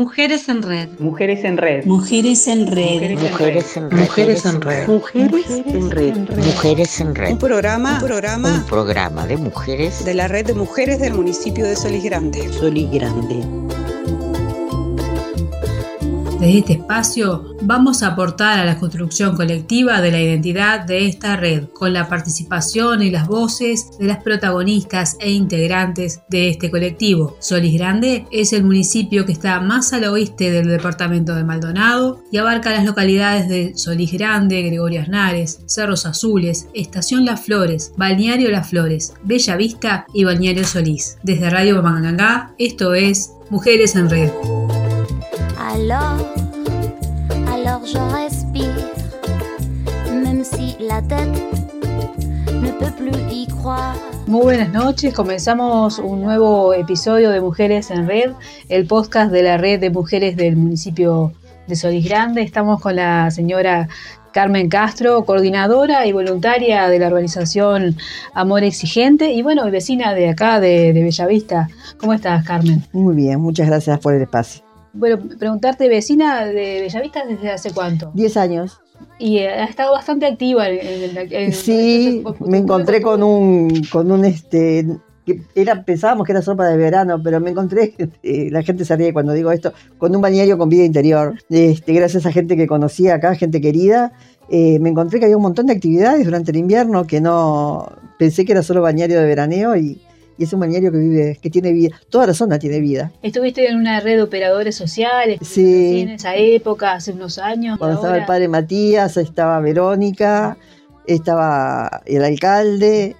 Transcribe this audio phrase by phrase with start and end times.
[0.00, 0.88] Mujeres en Red.
[0.98, 1.84] Mujeres en Red.
[1.84, 3.18] Mujeres en Red.
[3.18, 3.98] Mujeres en Red.
[3.98, 4.88] Mujeres en Red.
[4.88, 6.16] Mujeres en Red.
[6.38, 7.32] Mujeres en Red.
[7.32, 11.66] Un programa, un programa, Un programa de mujeres de la red de mujeres del municipio
[11.66, 12.50] de Solís Grande.
[12.50, 13.69] Solís Grande.
[16.40, 21.36] Desde este espacio vamos a aportar a la construcción colectiva de la identidad de esta
[21.36, 27.36] red, con la participación y las voces de las protagonistas e integrantes de este colectivo.
[27.40, 32.38] Solís Grande es el municipio que está más al oeste del departamento de Maldonado y
[32.38, 38.70] abarca las localidades de Solís Grande, Gregorio Aznares, Cerros Azules, Estación Las Flores, Balneario Las
[38.70, 41.18] Flores, Bella Vista y Balneario Solís.
[41.22, 44.30] Desde Radio Mangangá, esto es Mujeres en Red.
[45.80, 46.18] Alors,
[47.54, 48.66] alors je respire,
[50.12, 51.42] même si la tête
[52.52, 53.96] ne peut plus y croire.
[54.26, 58.32] Muy buenas noches, comenzamos un nuevo episodio de Mujeres en Red,
[58.68, 61.32] el podcast de la red de mujeres del municipio
[61.66, 62.42] de Solís Grande.
[62.42, 63.88] Estamos con la señora
[64.34, 67.96] Carmen Castro, coordinadora y voluntaria de la organización
[68.34, 71.68] Amor Exigente y bueno, vecina de acá, de, de Bellavista.
[71.96, 72.84] ¿Cómo estás, Carmen?
[72.92, 74.69] Muy bien, muchas gracias por el espacio.
[74.92, 78.10] Bueno, preguntarte, vecina de Bellavista desde hace cuánto?
[78.14, 78.80] Diez años.
[79.18, 83.82] Y eh, ha estado bastante activa en, en, en- en- Sí, me encontré con un,
[83.90, 84.86] con un este,
[85.24, 88.96] que era, pensábamos que era sopa de verano, pero me encontré, eh, la gente se
[88.96, 91.34] ríe cuando digo esto, con un balneario con vida interior.
[91.48, 94.12] Este, gracias a gente que conocía acá, gente querida,
[94.50, 98.44] eh, me encontré que había un montón de actividades durante el invierno que no pensé
[98.44, 100.02] que era solo balneario de veraneo y,
[100.40, 101.94] y es un balneario que vive, que tiene vida.
[102.08, 103.12] Toda la zona tiene vida.
[103.22, 106.00] Estuviste en una red de operadores sociales Sí.
[106.00, 107.78] en esa época, hace unos años.
[107.78, 110.56] Cuando estaba el padre Matías, estaba Verónica,
[111.06, 113.16] estaba el alcalde,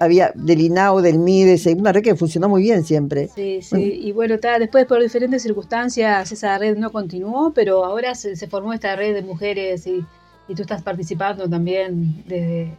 [0.00, 3.28] había del INAU, del MIDES, una red que funcionó muy bien siempre.
[3.34, 3.86] Sí, sí, Bueno.
[3.86, 8.46] y bueno, ta, después por diferentes circunstancias esa red no continuó, pero ahora se, se
[8.46, 10.02] formó esta red de mujeres y,
[10.48, 12.72] y tú estás participando también desde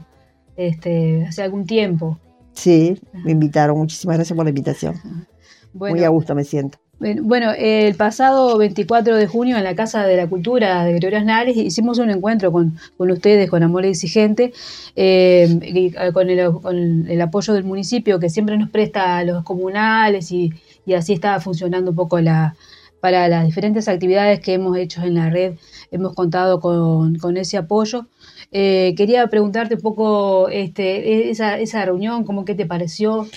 [0.57, 2.17] este, hace algún tiempo.
[2.55, 4.95] Sí, me invitaron, muchísimas gracias por la invitación.
[5.73, 6.77] Bueno, Muy a gusto me siento.
[6.97, 11.57] Bueno, el pasado 24 de junio en la Casa de la Cultura de Gregorio Aznares
[11.57, 14.53] hicimos un encuentro con, con ustedes, con Amor Exigente,
[14.95, 19.25] eh, y, eh, con, el, con el apoyo del municipio que siempre nos presta a
[19.25, 20.53] los comunales y,
[20.85, 22.55] y así estaba funcionando un poco la
[23.05, 25.59] para las diferentes actividades que hemos hecho en la red,
[25.91, 28.07] hemos contado con, ese apoyo.
[28.51, 33.27] Eh, quería preguntarte un poco este, esa, reunión, cómo qué te pareció.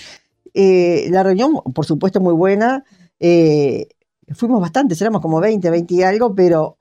[0.55, 2.83] Eh, la reunión, por supuesto, muy buena.
[3.19, 3.89] Eh,
[4.33, 6.79] fuimos bastantes, éramos como 20, 20 y algo, pero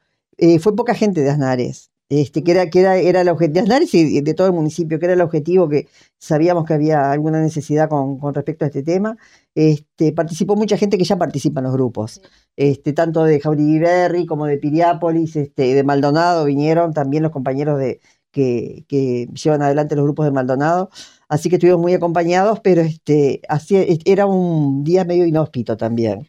[0.59, 1.91] fue poca gente de Aznares.
[2.11, 5.05] Este, que era, que era, era el objetivo de y de todo el municipio, que
[5.07, 5.89] era el objetivo que
[6.19, 9.17] sabíamos que había alguna necesidad con, con respecto a este tema.
[9.55, 12.23] Este, participó mucha gente que ya participa en los grupos,
[12.57, 18.01] este, tanto de Jauriberri como de Piriápolis, este, de Maldonado vinieron también los compañeros de,
[18.31, 20.91] que, que llevan adelante los grupos de Maldonado.
[21.31, 26.27] Así que estuvimos muy acompañados, pero este, así, era un día medio inhóspito también.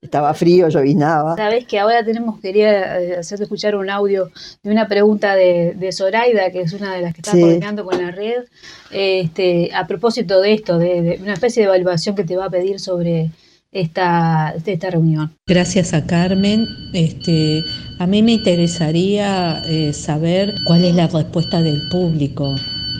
[0.00, 1.36] Estaba frío, llovinaba.
[1.36, 4.30] Sabes que ahora tenemos, quería eh, hacerte escuchar un audio
[4.62, 7.40] de una pregunta de, de Zoraida, que es una de las que está Sí.
[7.42, 8.44] coordinando con la red,
[8.90, 12.50] este, a propósito de esto, de, de una especie de evaluación que te va a
[12.50, 13.30] pedir sobre
[13.70, 15.30] esta, de esta reunión.
[15.46, 16.66] Gracias a Carmen.
[16.94, 17.62] Este,
[17.98, 22.54] a mí me interesaría eh, saber cuál es la respuesta del público,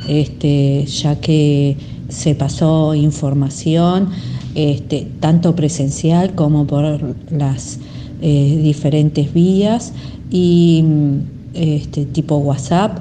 [0.06, 1.76] este, ya que
[2.08, 4.08] se pasó información
[4.54, 7.00] este, tanto presencial como por
[7.30, 7.78] las
[8.20, 9.92] eh, diferentes vías
[10.30, 11.18] y mm,
[11.54, 12.98] este, tipo WhatsApp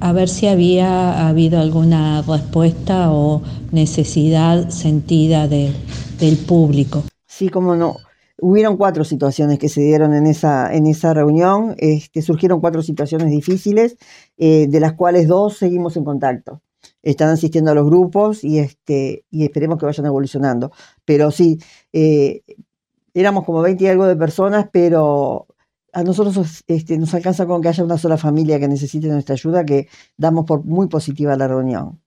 [0.00, 3.40] a ver si había habido alguna respuesta o
[3.70, 5.70] necesidad sentida de-
[6.18, 7.04] del público.
[7.28, 7.96] Sí, como no.
[8.44, 11.76] Hubieron cuatro situaciones que se dieron en esa, en esa reunión.
[11.78, 13.96] Este, surgieron cuatro situaciones difíciles,
[14.36, 16.60] eh, de las cuales dos seguimos en contacto.
[17.04, 20.72] Están asistiendo a los grupos y, este, y esperemos que vayan evolucionando.
[21.04, 21.60] Pero sí,
[21.92, 22.42] eh,
[23.14, 25.46] éramos como 20 y algo de personas, pero
[25.92, 29.64] a nosotros este, nos alcanza con que haya una sola familia que necesite nuestra ayuda,
[29.64, 29.86] que
[30.16, 32.01] damos por muy positiva la reunión.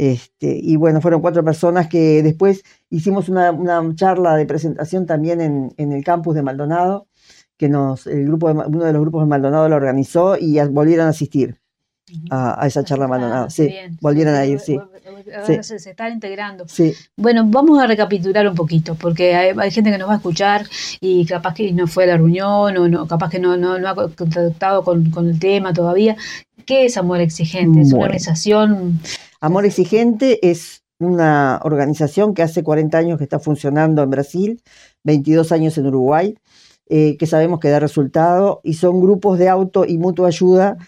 [0.00, 5.40] Este, y bueno, fueron cuatro personas que después hicimos una, una charla de presentación también
[5.40, 7.08] en, en el campus de Maldonado,
[7.56, 11.06] que nos, el grupo de uno de los grupos de Maldonado lo organizó y volvieron
[11.06, 11.56] a asistir
[12.30, 13.46] a, a esa charla de Maldonado.
[13.46, 13.98] Ah, Sí, bien.
[14.00, 14.78] volvieron a ir, sí.
[15.44, 16.68] Se, se están integrando.
[16.68, 20.16] Sí, Bueno, vamos a recapitular un poquito, porque hay, hay gente que nos va a
[20.18, 20.64] escuchar
[21.00, 23.88] y capaz que no fue a la reunión o no, capaz que no, no, no
[23.88, 26.16] ha contactado con, con el tema todavía.
[26.66, 27.80] ¿Qué es Amor Exigente?
[27.80, 29.00] ¿Es una organización?
[29.40, 34.62] Amor Exigente es una organización que hace 40 años que está funcionando en Brasil,
[35.04, 36.36] 22 años en Uruguay.
[36.90, 40.78] eh, que sabemos que da resultado y son grupos de auto y mutua ayuda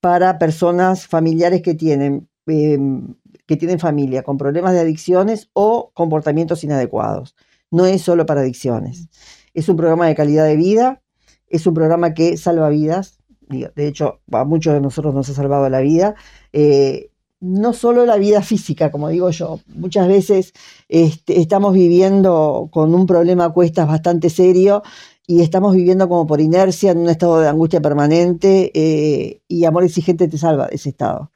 [0.00, 3.16] para personas familiares que tienen, em,
[3.46, 7.34] que tienen familia con problemas de adicciones o comportamientos inadecuados.
[7.72, 9.08] No es solo para adicciones.
[9.54, 11.02] Es un programa de calidad de vida,
[11.48, 13.18] es un programa que salva vidas.
[13.48, 16.14] De hecho, a muchos de nosotros nos ha salvado la vida.
[16.52, 17.10] Eh,
[17.40, 20.52] no solo la vida física, como digo yo, muchas veces
[20.88, 24.82] este, estamos viviendo con un problema a cuestas bastante serio
[25.26, 29.84] y estamos viviendo como por inercia en un estado de angustia permanente eh, y amor
[29.84, 31.30] exigente te salva de ese estado.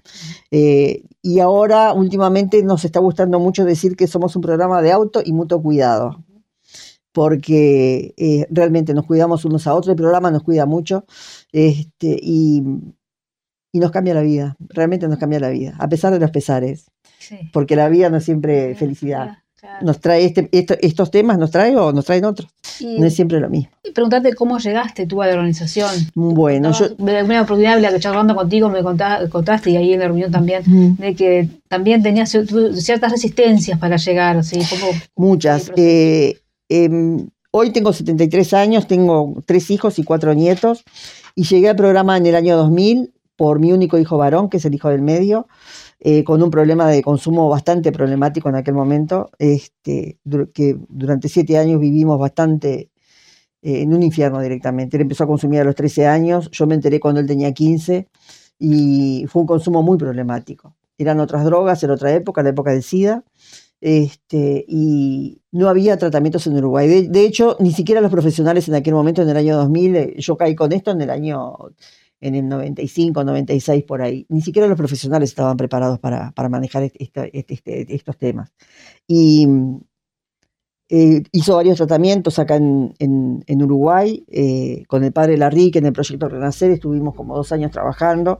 [0.50, 5.20] Eh, y ahora últimamente nos está gustando mucho decir que somos un programa de auto
[5.22, 6.24] y mutuo cuidado,
[7.12, 11.04] porque eh, realmente nos cuidamos unos a otros, el programa nos cuida mucho
[11.52, 12.62] este, y
[13.72, 16.84] y nos cambia la vida, realmente nos cambia la vida, a pesar de los pesares,
[17.52, 19.38] porque la vida no es siempre felicidad.
[19.80, 20.48] Nos trae este,
[20.84, 22.50] estos temas, nos trae o nos traen otros.
[22.80, 23.70] no es siempre lo mismo.
[23.84, 25.88] Y preguntarte cómo llegaste tú a la organización.
[26.14, 26.88] Bueno, yo.
[26.88, 30.96] De una oportunidad, la que charlando contigo, me contaste, y ahí en la reunión también,
[30.96, 34.60] de que también tenías ciertas resistencias para llegar, ¿sí?
[35.14, 35.70] Muchas.
[35.76, 40.82] Eh, em, hoy tengo 73 años, tengo tres hijos y cuatro nietos,
[41.36, 44.64] y llegué al programa en el año 2000 por mi único hijo varón, que es
[44.64, 45.46] el hijo del medio,
[46.00, 50.18] eh, con un problema de consumo bastante problemático en aquel momento, este,
[50.52, 52.90] que durante siete años vivimos bastante
[53.62, 54.96] eh, en un infierno directamente.
[54.96, 58.08] Él empezó a consumir a los 13 años, yo me enteré cuando él tenía 15
[58.58, 60.74] y fue un consumo muy problemático.
[60.98, 63.24] Eran otras drogas, era otra época, la época del SIDA,
[63.80, 66.88] este, y no había tratamientos en Uruguay.
[66.88, 70.14] De, de, hecho, ni siquiera los profesionales en aquel momento, en el año 2000, eh,
[70.18, 71.56] yo caí con esto en el año
[72.22, 74.24] en el 95, 96 por ahí.
[74.28, 78.52] Ni siquiera los profesionales estaban preparados para, manejar este, este, estos temas.
[79.06, 79.46] Y
[80.88, 86.28] eh, hizo varios tratamientos acá en, Uruguay, eh, con el padre Larrique en el proyecto
[86.28, 88.38] Renacer, estuvimos como dos años trabajando.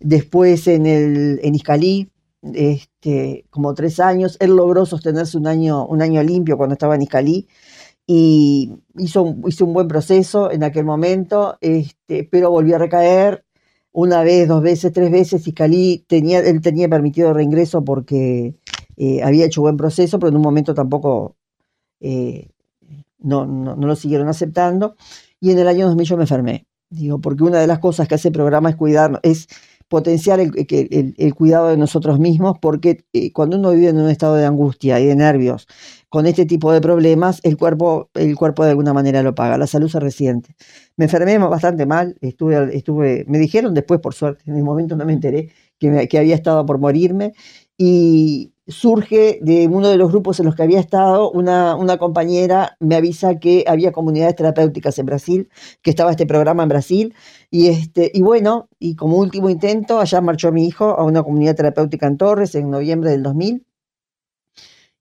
[0.00, 2.10] Después en, el, en Iscalí,
[2.42, 4.36] este, como tres años.
[4.40, 7.46] Él logró sostenerse un año, un año limpio cuando estaba en Iscalí
[8.12, 13.44] y hizo, hizo un buen proceso en aquel momento, este, pero volvió a recaer
[13.92, 18.56] una vez, dos veces, tres veces y Cali tenía, él tenía permitido reingreso porque
[18.96, 21.36] eh, había hecho buen proceso, pero en un momento tampoco
[22.00, 22.48] eh,
[23.20, 24.96] no, no, lo siguieron aceptando.
[25.38, 28.16] Y en el año 2000 yo me enfermé, digo, porque una de las cosas que
[28.16, 29.46] hace el programa es cuidar, es
[29.90, 30.52] potenciar el,
[31.18, 35.00] el, cuidado de nosotros mismos, porque eh, cuando uno vive en un estado de angustia
[35.00, 35.66] y de nervios,
[36.08, 39.66] con este tipo de problemas, el cuerpo, el cuerpo de alguna manera lo paga, la
[39.66, 40.54] salud se resiente.
[40.96, 45.04] Me enfermé bastante mal, estuve, estuve, me dijeron después, por suerte, en el momento no
[45.04, 45.50] me enteré
[45.80, 47.32] que, que había estado por morirme,
[47.76, 52.76] y surge de uno de los grupos en los que había estado, una, una, compañera
[52.78, 55.48] me avisa que había comunidades terapéuticas en Brasil,
[55.82, 57.14] que estaba este programa en Brasil,
[57.50, 61.56] y, este, y bueno, y como último intento, allá marchó mi hijo a una comunidad
[61.56, 63.66] terapéutica en Torres en noviembre del 2000,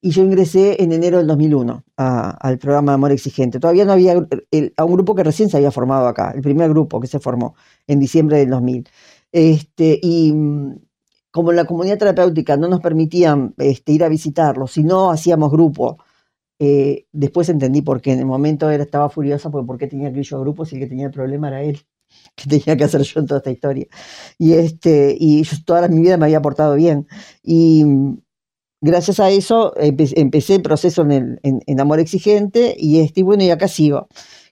[0.02, 3.60] y yo ingresé en enero del 2001 al programa de Amor Exigente.
[3.60, 7.00] Todavía no había, a un grupo que recién se había formado acá, el primer grupo
[7.02, 7.56] que se formó
[7.86, 8.88] en diciembre del 2000.
[9.32, 10.80] Este, y mm,
[11.32, 15.98] como la comunidad terapéutica no nos permitían este, ir a visitarlo, si no hacíamos grupo,
[16.60, 18.14] eh, después entendí por qué.
[18.14, 20.72] En el momento era, estaba furiosa porque por qué tenía que ir yo a grupos
[20.72, 21.80] y el que tenía el problema era él,
[22.36, 23.88] que tenía que hacer yo en toda esta historia.
[24.38, 27.08] Y, este, y yo toda mi vida me había portado bien.
[27.44, 27.86] Y
[28.82, 33.68] gracias a eso empecé el proceso en, en, Amor Exigente y estoy bueno, y acá
[33.68, 34.08] sigo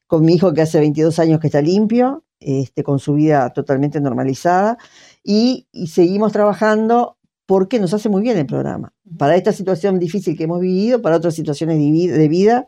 [0.08, 4.00] con mi hijo que hace 22 años que está limpio, este, con su vida totalmente
[4.00, 4.78] normalizada
[5.24, 8.94] y, seguimos trabajando porque nos hace muy bien el programa.
[9.18, 12.66] Para esta situación difícil que hemos vivido, para otras situaciones de vida,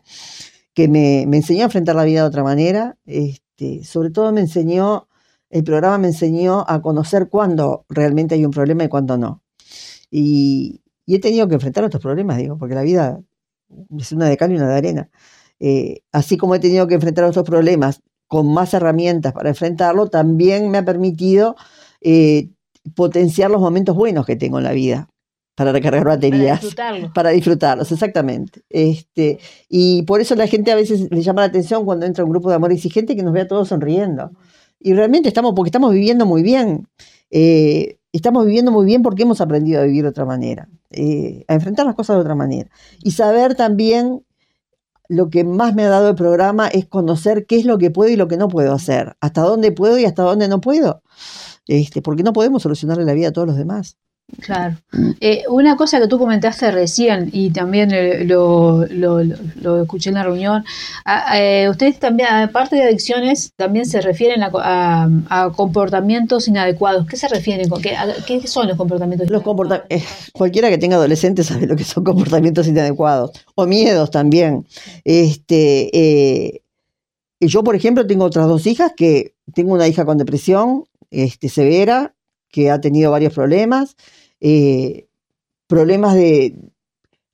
[0.74, 3.44] que me, enseñó a enfrentar la vida de otra manera, este,
[3.84, 5.08] sobre todo me enseñó,
[5.50, 9.44] el programa me enseñó a conocer cuándo realmente hay un problema y cuándo no.
[10.12, 13.22] Y, y he tenido que enfrentar otros problemas, digo, porque la vida
[13.98, 15.10] es una de cal y una de arena.
[15.60, 20.70] Eh, así como he tenido que enfrentar otros problemas con más herramientas para enfrentarlo, también
[20.72, 21.56] me ha permitido
[22.02, 22.52] eh,
[22.96, 25.10] potenciar los momentos buenos que tengo en la vida
[25.60, 26.62] para recargar baterías.
[27.14, 27.92] Para disfrutarlos.
[27.92, 28.62] exactamente.
[28.70, 32.30] Este, y por eso la gente a veces le llama la atención cuando entra un
[32.30, 34.32] grupo de amor exigente que nos vea todos sonriendo.
[34.80, 36.88] Y realmente estamos, porque estamos viviendo muy bien.
[37.30, 41.56] Eh, estamos viviendo muy bien porque hemos aprendido a vivir de otra manera, eh, a
[41.56, 42.70] enfrentar las cosas de otra manera.
[43.04, 44.24] Y saber también,
[45.10, 48.10] lo que más me ha dado el programa es conocer qué es lo que puedo
[48.10, 51.04] y lo que no puedo hacer, hasta dónde puedo y hasta dónde no puedo,
[51.68, 53.98] este, porque no podemos solucionarle la vida a todos los demás.
[54.42, 54.78] Claro.
[55.20, 60.16] Eh, una cosa que tú comentaste recién y también eh, lo, lo, lo, escuché en
[60.16, 60.64] la reunión,
[61.36, 67.06] eh, ustedes también, aparte de adicciones, también se refieren a, a, comportamientos inadecuados.
[67.08, 67.70] ¿Qué se refieren?
[67.82, 67.96] Qué,
[68.26, 69.82] ¿Qué son los comportamientos los inadecuados?
[70.34, 74.66] cualquiera que tenga adolescentes sabe lo que son comportamientos inadecuados o miedos también.
[75.04, 76.62] Este,
[77.40, 82.14] yo, por ejemplo, tengo otras dos hijas que tengo una hija con depresión este, severa
[82.50, 83.96] que ha tenido varios problemas
[84.42, 85.08] eh,
[85.68, 86.56] problemas de...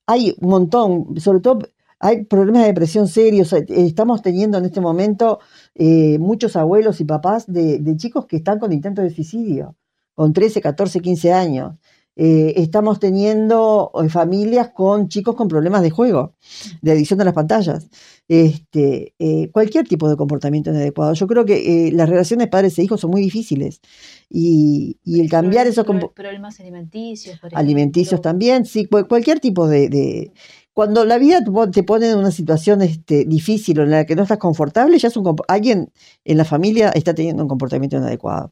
[0.08, 1.60] Hay un montón, sobre todo
[2.00, 3.52] hay problemas de depresión serios.
[3.54, 5.40] Eh, estamos teniendo en este momento
[5.74, 9.76] eh, muchos abuelos y papás de, chicos que están con intentos de suicidio,
[10.14, 11.76] con 13, 14, 15 años.
[12.16, 16.36] Estamos teniendo familias con chicos con problemas de juego,
[16.82, 17.90] de adicción a las pantallas.
[18.28, 19.14] Este,
[19.52, 21.14] cualquier tipo de comportamiento inadecuado.
[21.14, 23.82] Yo creo que las relaciones padres e hijos son muy difíciles
[24.30, 30.32] y, el cambiar esos problemas alimenticios, alimenticios también, sí, cualquier tipo de,
[30.76, 31.40] cuando la vida
[31.72, 35.08] te pone en una situación este, difícil o en la que no estás confortable, ya
[35.08, 35.90] es un alguien
[36.26, 38.52] en la familia está teniendo un comportamiento inadecuado.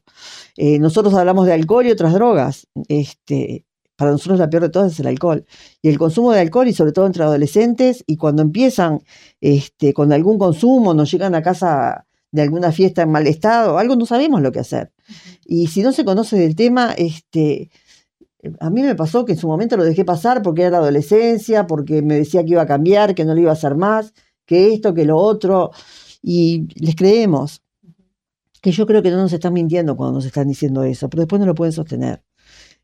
[0.56, 2.66] Eh, nosotros hablamos de alcohol y otras drogas.
[2.88, 5.44] Este, para nosotros la peor de todas es el alcohol.
[5.82, 9.02] Y el consumo de alcohol, y sobre todo entre adolescentes, y cuando empiezan
[9.42, 13.96] este, con algún consumo, nos llegan a casa de alguna fiesta en mal estado, algo
[13.96, 14.92] no sabemos lo que hacer.
[15.44, 17.70] Y si no se conoce del tema, este,
[18.60, 21.66] a mí me pasó que en su momento lo dejé pasar porque era la adolescencia,
[21.66, 24.12] porque me decía que iba a cambiar, que no lo iba a hacer más,
[24.46, 25.70] que esto, que lo otro,
[26.22, 27.62] y les creemos.
[28.60, 31.40] Que yo creo que no nos están mintiendo cuando nos están diciendo eso, pero después
[31.40, 32.22] no lo pueden sostener.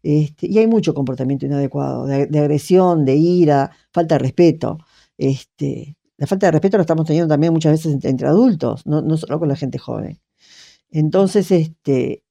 [0.02, 4.78] Este, y hay mucho comportamiento inadecuado, de, agresión, de ira, falta de respeto.
[5.18, 9.16] Este, la falta de respeto la estamos teniendo también muchas veces entre, adultos, no, no,
[9.16, 10.20] solo con la gente joven.
[10.90, 12.24] Entonces, este,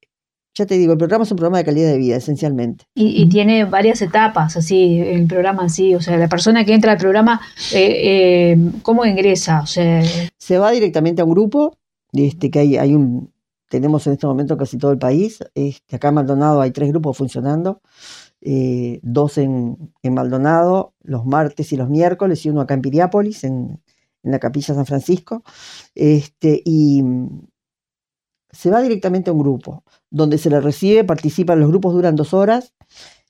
[0.60, 2.86] ya te digo, el programa es un programa de calidad de vida, esencialmente.
[2.94, 6.98] Y, tiene varias etapas, así, el programa así, o sea, la persona que entra al
[6.98, 7.40] programa,
[7.74, 9.62] eh, eh, ¿cómo ingresa?
[9.62, 10.04] O sea,
[10.38, 11.78] Se va directamente a un grupo,
[12.12, 13.32] este, que hay, hay un,
[13.70, 17.18] tenemos en este momento casi todo el país, este, acá en Maldonado hay tres grupos
[17.18, 17.82] funcionando,
[18.42, 23.82] eh, dos en, Maldonado, los martes y los miércoles, y uno acá en Piriápolis, en,
[24.22, 25.44] la Capilla San Francisco.
[25.96, 27.02] Este, y
[28.52, 32.34] se va directamente a un grupo, donde se le recibe, participan, los grupos duran dos
[32.34, 32.74] horas,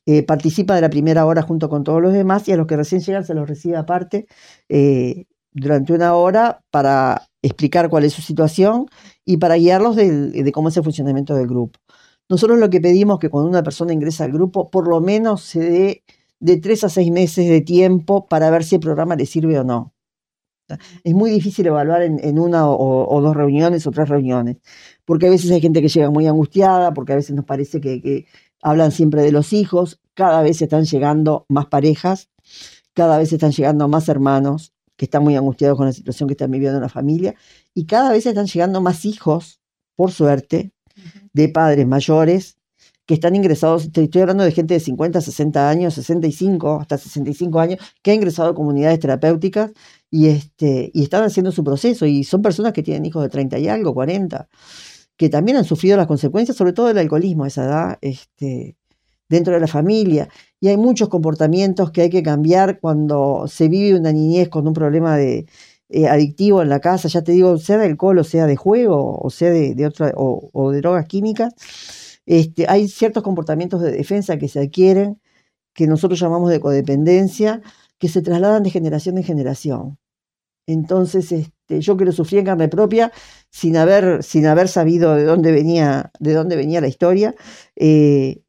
[0.06, 2.78] eh, participa de la primera hora junto con todos los demás, y a los que
[2.78, 4.28] recién llegan se los recibe aparte
[4.70, 8.88] eh, durante una hora para explicar cuál es su situación
[9.26, 11.80] y para guiarlos de cómo es el funcionamiento del grupo.
[12.30, 15.42] Nosotros lo que pedimos es que cuando una persona ingresa al grupo, por lo menos
[15.42, 16.04] se dé
[16.40, 19.64] de tres a seis meses de tiempo para ver si el programa le sirve o
[19.64, 19.94] no.
[21.04, 24.58] Es muy difícil evaluar en, una o, dos reuniones o tres reuniones,
[25.10, 28.28] porque a veces hay gente que llega muy angustiada, porque a veces nos parece que,
[28.62, 32.30] hablan siempre de los hijos, cada vez están llegando más parejas,
[32.94, 36.52] cada vez están llegando más hermanos que están muy angustiados con la situación que están
[36.52, 37.34] viviendo en la familia,
[37.74, 39.62] y cada vez están llegando más hijos,
[39.96, 40.74] por suerte,
[41.34, 42.58] de padres mayores
[43.08, 47.80] que están ingresados, estoy hablando de gente de 50, 60 años, 65, hasta 65 años,
[48.04, 49.72] que ha ingresado a comunidades terapéuticas
[50.12, 52.06] y, este, y están haciendo su proceso.
[52.06, 54.48] Y son personas que tienen hijos de 30 y algo, 40,
[55.20, 58.78] que también han sufrido las consecuencias, sobre todo del alcoholismo a esa edad, este,
[59.28, 60.30] dentro de la familia.
[60.62, 64.74] Y hay muchos comportamientos que hay que cambiar cuando se vive una niñez con un
[64.74, 65.46] problema de,
[65.90, 69.20] eh, adictivo en la casa, ya te digo, sea de alcohol o sea de juego
[69.20, 71.54] o sea de, otra, o, de drogas químicas,
[72.26, 75.20] este, hay ciertos comportamientos de defensa que se adquieren,
[75.74, 77.62] que nosotros llamamos de codependencia,
[77.98, 79.98] que se trasladan de generación en generación.
[80.68, 83.12] Entonces, este, yo que lo sufrí en carne propia,
[83.50, 87.36] sin haber, sin haber sabido de dónde venía, de dónde venía la historia,
[87.76, 88.42] eh,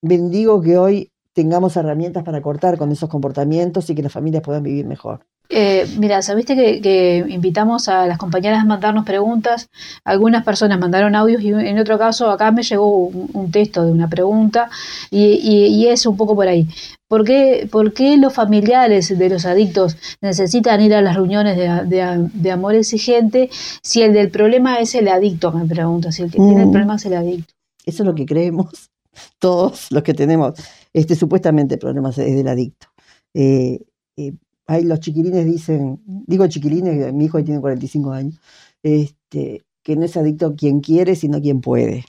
[0.00, 4.62] bendigo que hoy tengamos herramientas para cortar con esos comportamientos y que las familias puedan
[4.62, 5.24] vivir mejor.
[5.50, 9.70] Eh, mira, sabiste que, invitamos a las compañeras a mandarnos preguntas.
[10.04, 14.08] Algunas personas mandaron audios y en otro caso acá me llegó un, texto de una
[14.08, 14.68] pregunta
[15.10, 16.68] y, es un poco por ahí.
[17.08, 22.50] ¿Por qué, ¿Por qué, los familiares de los adictos necesitan ir a las reuniones de,
[22.50, 23.48] amor exigente
[23.82, 25.50] si el del problema es el adicto?
[25.52, 26.70] Me pregunta, si el que tiene el mm.
[26.70, 27.54] problema es el adicto.
[27.86, 28.90] Eso es lo que creemos
[29.38, 30.52] todos los que tenemos
[30.92, 32.88] este supuestamente problema es del adicto.
[33.32, 33.80] Eh,
[34.18, 34.34] eh,
[34.66, 38.38] ahí los chiquilines dicen, digo chiquilines, mi hijo tiene 45 años,
[38.82, 42.04] este, que no es adicto quien quiere, sino quien puede.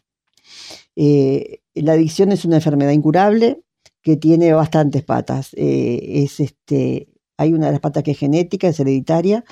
[0.98, 3.64] Eh, la adicción es una enfermedad incurable
[4.10, 5.52] que tiene bastantes patas.
[5.56, 9.44] Eh, es este, hay una de las patas que es genética, es hereditaria,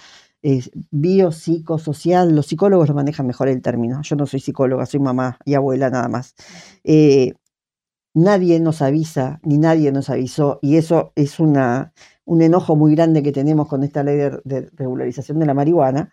[0.41, 2.35] es biopsicosocial.
[2.35, 4.01] Los psicólogos lo manejan mejor el término.
[4.01, 6.33] Yo no soy psicóloga, soy mamá y abuela nada más.
[6.83, 7.33] Eh,
[8.15, 11.93] nadie nos avisa, ni nadie nos avisó, y eso es una,
[12.25, 16.11] un enojo muy grande que tenemos con esta ley de, regularización de la marihuana,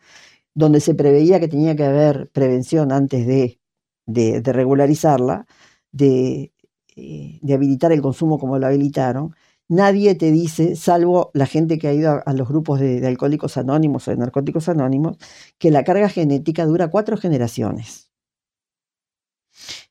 [0.55, 3.59] donde se preveía que tenía que haber prevención antes de,
[4.05, 5.47] de, de regularizarla,
[5.93, 6.54] de,
[6.97, 9.35] eh, de habilitar el consumo como lo habilitaron,
[9.69, 14.07] nadie te dice, salvo la gente que ha ido a, los grupos de, alcohólicos anónimos
[14.09, 15.17] o de narcóticos anónimos,
[15.59, 18.11] que la carga genética dura cuatro generaciones.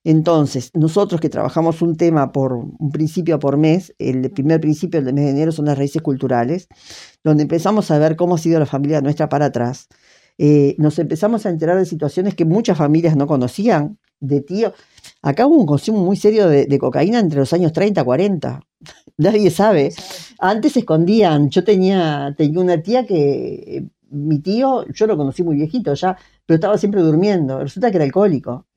[0.04, 5.14] Entonces, nosotros que trabajamos un tema por un principio por mes, el primer principio del
[5.14, 6.68] mes de enero son las raíces culturales,
[7.24, 9.88] donde empezamos a ver cómo ha sido la familia nuestra para atrás.
[10.38, 14.74] Eh, nos empezamos a enterar de situaciones que muchas familias no conocían, de tío.
[15.24, 18.62] Acá hubo un consumo muy serio de, de cocaína entre los años 30 y 40.
[19.18, 19.94] Nadie sabe.
[20.40, 21.50] Antes se escondían.
[21.50, 26.18] Yo tenía, tenía una tía que eh, mi tío, yo lo conocí muy viejito ya,
[26.46, 27.60] pero estaba siempre durmiendo.
[27.60, 28.68] Resulta que era alcohólico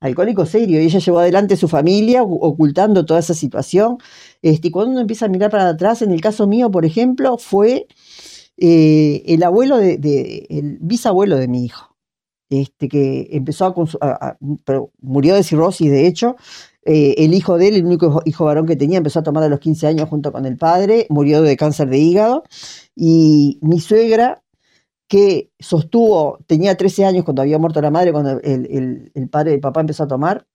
[0.00, 3.98] alcohólico serio, y ella llevó adelante su familia ocultando toda esa situación.
[4.42, 7.36] Este, y cuando uno empieza a mirar para atrás, en el caso mío, por ejemplo,
[7.38, 7.86] fue
[8.56, 11.89] eh, el abuelo de, de, el bisabuelo de mi hijo,
[12.50, 16.36] este, que empezó a, pero murió de cirrosis, de hecho.
[16.84, 19.48] Eh, el hijo de él, el único hijo varón que tenía, empezó a tomar a
[19.48, 22.44] los 15 años junto con el padre, murió de cáncer de hígado.
[22.96, 24.42] Y mi suegra,
[25.08, 29.54] que sostuvo, tenía 13 años cuando había muerto la madre, cuando el, el, el padre,
[29.54, 30.46] el papá empezó a tomar,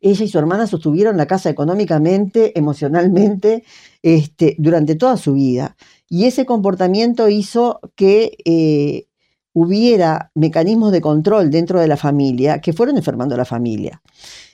[0.00, 3.64] ella y su hermana sostuvieron la casa económicamente, emocionalmente,
[4.02, 5.76] este, durante toda su vida.
[6.08, 9.06] Y ese comportamiento hizo que eh,
[9.52, 14.02] hubiera mecanismos de control dentro de la familia que fueron enfermando a la familia.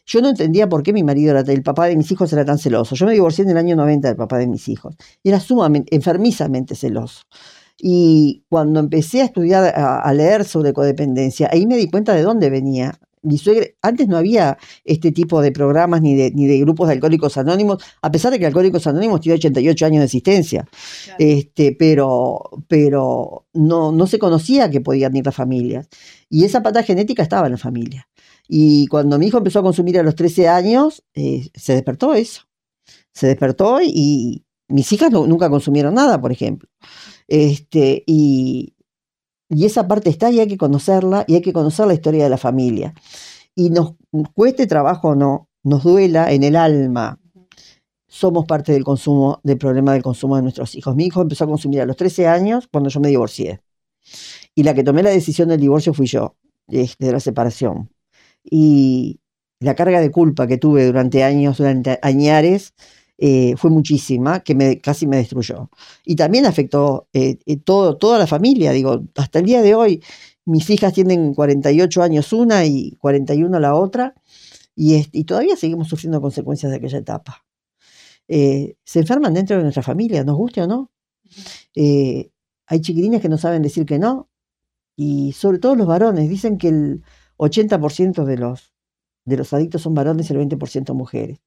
[0.06, 2.58] Yo no entendía por qué mi marido, era, el papá de mis hijos, era tan
[2.58, 2.94] celoso.
[2.94, 4.96] Yo me divorcié en el año 90 del papá de mis hijos.
[5.22, 7.22] Era sumamente, enfermizamente celoso.
[7.78, 12.22] Y cuando empecé a estudiar, a, a, leer sobre codependencia, ahí me di cuenta de
[12.22, 12.98] dónde venía.
[13.22, 16.94] Mi suegra, antes no había este tipo de programas ni de, ni de grupos de
[16.94, 20.68] alcohólicos anónimos, a pesar de que Alcohólicos Anónimos tiene 88 años de existencia,
[21.04, 21.16] claro.
[21.18, 25.88] este, pero, pero no, no se conocía que podían ir las familias.
[26.30, 28.08] Y esa pata genética estaba en la familia.
[28.48, 32.42] Y cuando mi hijo empezó a consumir a los 13 años, eh, se despertó eso.
[33.12, 36.68] Se despertó y, mis hijas no, nunca consumieron nada, por ejemplo.
[37.26, 38.74] Este, y,
[39.48, 42.30] y, esa parte está y hay que conocerla y hay que conocer la historia de
[42.30, 42.94] la familia.
[43.54, 43.94] Y nos
[44.34, 47.18] cueste trabajo o no, nos duela en el alma.
[48.06, 50.96] Somos parte del consumo, del problema del consumo de nuestros hijos.
[50.96, 53.60] Mi hijo empezó a consumir a los 13 años cuando yo me divorcié.
[54.54, 57.90] Y la que tomé la decisión del divorcio fui yo, de, de la separación.
[58.42, 59.20] Y
[59.60, 62.74] la carga de culpa que tuve durante años, durante añares,
[63.20, 65.70] eh, fue muchísima, que me, casi me destruyó.
[66.04, 70.02] Y también afectó eh, eh, todo, toda la familia, digo, hasta el día de hoy,
[70.44, 74.14] mis hijas tienen 48 años una y 41 la otra,
[74.76, 77.44] y, y todavía seguimos sufriendo consecuencias de aquella etapa.
[78.28, 80.92] se enferman dentro de nuestra familia, nos guste o no.
[81.74, 84.30] hay chiquilines que no saben decir que no,
[84.96, 87.02] y sobre todo los varones, dicen que el
[87.36, 88.72] 80% de los,
[89.24, 91.40] de los adictos son varones y el 20% mujeres.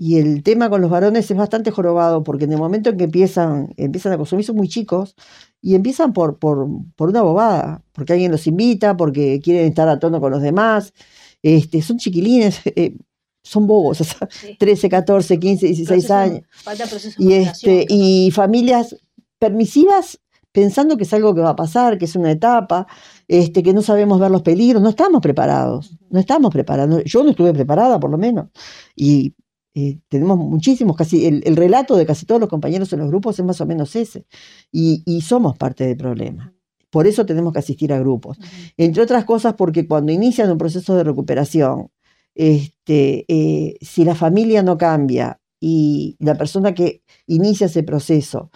[0.00, 3.04] Y el tema con los varones es bastante jorobado, porque en el momento en que
[3.04, 5.16] empiezan, empiezan a consumir son muy chicos
[5.60, 9.98] y empiezan por, por, por una bobada, porque alguien los invita, porque quieren estar a
[9.98, 10.94] tono con los demás.
[11.42, 12.96] Este, son chiquilines, eh,
[13.42, 14.56] son bobos, o sea, sí.
[14.56, 16.42] 13, 14, 15, 16 proceso, años.
[16.48, 18.96] Falta proceso y, este, y familias
[19.40, 20.20] permisivas
[20.52, 22.86] pensando que es algo que va a pasar, que es una etapa,
[23.26, 27.02] este, que no sabemos ver los peligros, no estamos preparados, no estamos preparados.
[27.04, 28.48] Yo no estuve preparada, por lo menos.
[28.94, 29.34] Y
[29.74, 33.38] eh, tenemos muchísimos, casi el, el, relato de casi todos los compañeros en los grupos
[33.38, 34.26] es más o menos ese.
[34.72, 36.54] Y, y somos parte del problema.
[36.90, 38.38] Por eso tenemos que asistir a grupos.
[38.38, 38.72] Uh -huh.
[38.78, 41.90] Entre otras cosas, porque cuando inician un proceso de recuperación,
[42.34, 48.50] este, eh, si la familia no cambia y la persona que inicia ese proceso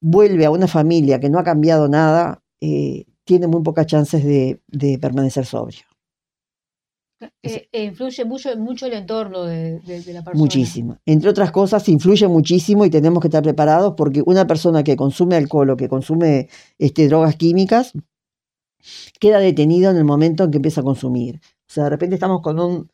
[0.00, 4.62] vuelve a una familia que no ha cambiado nada, eh, tiene muy pocas chances de,
[4.68, 5.84] de permanecer sobrio.
[7.20, 10.38] Eh, eh, influye mucho, mucho el entorno de, de, de, la persona.
[10.38, 10.98] Muchísimo.
[11.06, 15.36] Entre otras cosas, influye muchísimo y tenemos que estar preparados porque una persona que consume
[15.36, 16.48] alcohol o que consume
[16.78, 17.92] este, drogas químicas
[19.18, 21.40] queda detenido en el momento en que empieza a consumir.
[21.42, 22.92] O sea, de repente estamos con un,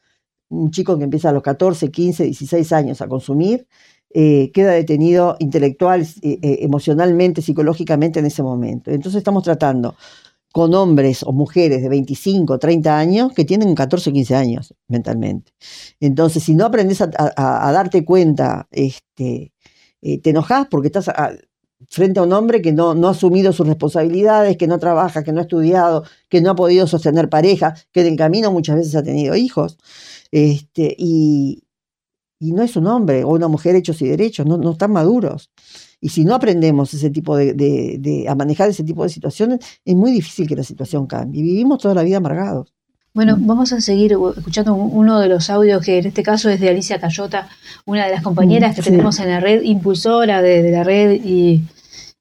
[0.51, 3.67] un chico que empieza a los 14, 15, 16 años a consumir,
[4.15, 8.91] eh, queda detenido intelectual, emocionalmente, psicológicamente en ese momento.
[8.91, 9.97] Entonces estamos tratando
[10.53, 15.53] con hombres o mujeres de 25, 30 años que tienen 14, 15 años mentalmente.
[15.99, 19.53] Entonces, si no aprendes a, darte cuenta, este,
[20.03, 21.11] eh, te enojas porque estás
[21.89, 25.33] frente a un hombre que no, no, ha asumido sus responsabilidades, que no trabaja, que
[25.33, 28.95] no ha estudiado, que no ha podido sostener pareja, que en el camino muchas veces
[28.95, 29.79] ha tenido hijos.
[30.31, 31.65] Este, y,
[32.39, 35.51] y no es un hombre o una mujer hechos y derechos, no, no están maduros.
[36.05, 39.61] Y si no aprendemos ese tipo de, de, de, a manejar ese tipo de situaciones,
[39.85, 41.43] es muy difícil que la situación cambie.
[41.43, 42.75] Vivimos toda la vida amargados.
[43.15, 46.71] Bueno, vamos a seguir escuchando uno de los audios que en este caso es de
[46.71, 47.49] Alicia Cayota,
[47.85, 48.91] una de las compañeras que sí.
[48.91, 51.63] tenemos en la red, impulsora de, de la red y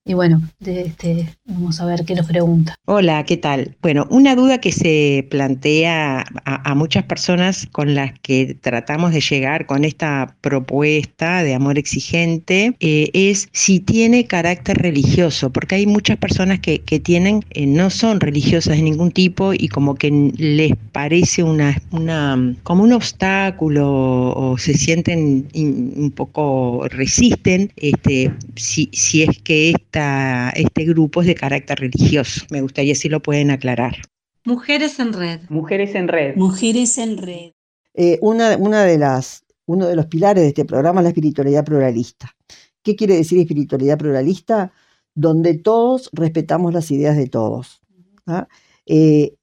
[0.04, 2.74] y bueno, este, vamos a ver qué nos pregunta.
[2.86, 3.76] Hola, ¿qué tal?
[3.84, 9.68] Bueno, una duda que se plantea a, muchas personas con las que tratamos de llegar
[9.68, 16.18] con esta propuesta de amor exigente eh, es si tiene carácter religioso, porque hay muchas
[16.18, 20.72] personas que, que tienen, eh, no son religiosas de ningún tipo y como que les
[20.92, 29.22] parece una, una como un obstáculo o se sienten un poco resisten, este, si, si
[29.22, 32.45] es que es esta, este grupo es de carácter religioso.
[32.49, 33.97] Me gustaría si lo pueden aclarar.
[34.45, 35.41] Mujeres en red.
[35.49, 36.36] Mujeres en red.
[36.38, 37.51] Mujeres en red.
[37.93, 41.65] Eh, una, una de las, uno de los pilares de este programa es la espiritualidad
[41.65, 42.34] pluralista.
[42.82, 44.71] ¿Qué quiere decir espiritualidad pluralista?
[45.13, 47.82] Donde todos respetamos las ideas de todos.
[48.27, 48.47] ¿ah?
[48.86, 49.36] Eh,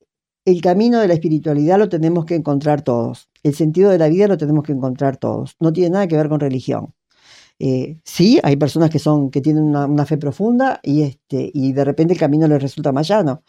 [0.47, 3.29] el camino de la espiritualidad lo tenemos que encontrar todos.
[3.43, 5.57] El sentido de la vida lo tenemos que encontrar todos.
[5.61, 6.95] No tiene nada que ver con religión.
[7.59, 11.73] Eh, sí, hay personas que son que tienen una, una, fe profunda y este y
[11.73, 13.43] de repente el camino les resulta más llano.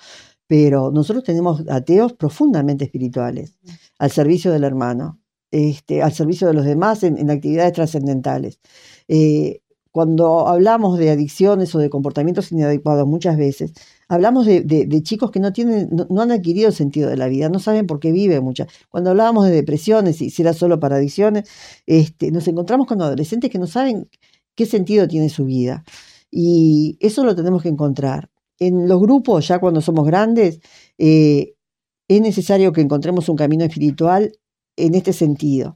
[0.47, 3.57] Pero nosotros tenemos ateos profundamente espirituales,
[3.99, 5.19] al servicio del hermano,
[5.51, 8.59] este, al servicio de los demás en, en actividades trascendentales.
[9.07, 13.73] Eh, cuando hablamos de adicciones o de comportamientos inadecuados muchas veces,
[14.09, 17.59] hablamos de, de, chicos que no, tienen, no, han adquirido sentido de la vida, no
[17.59, 18.67] saben por qué viven muchas.
[18.89, 21.47] Cuando hablábamos de depresiones, y si era solo para adicciones,
[21.85, 24.09] este, nos encontramos con adolescentes que no saben
[24.55, 25.85] qué sentido tiene su vida.
[26.31, 28.29] Y eso lo tenemos que encontrar.
[28.59, 30.59] En los grupos, ya cuando somos grandes,
[30.97, 31.53] eh,
[32.07, 34.33] es necesario que encontremos un camino espiritual
[34.75, 35.75] en este sentido.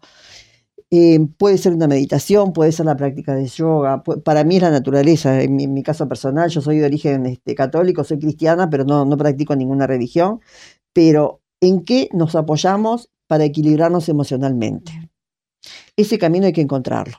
[0.96, 4.04] Eh, puede ser una meditación, puede ser la práctica de yoga.
[4.04, 5.42] Para mí es la naturaleza.
[5.42, 9.18] En mi, caso personal, yo soy de origen este, católico, soy cristiana, pero no, no
[9.18, 10.40] practico ninguna religión.
[10.94, 15.10] Pero ¿en qué nos apoyamos para equilibrarnos emocionalmente?
[15.98, 17.18] Ese camino hay que encontrarlo.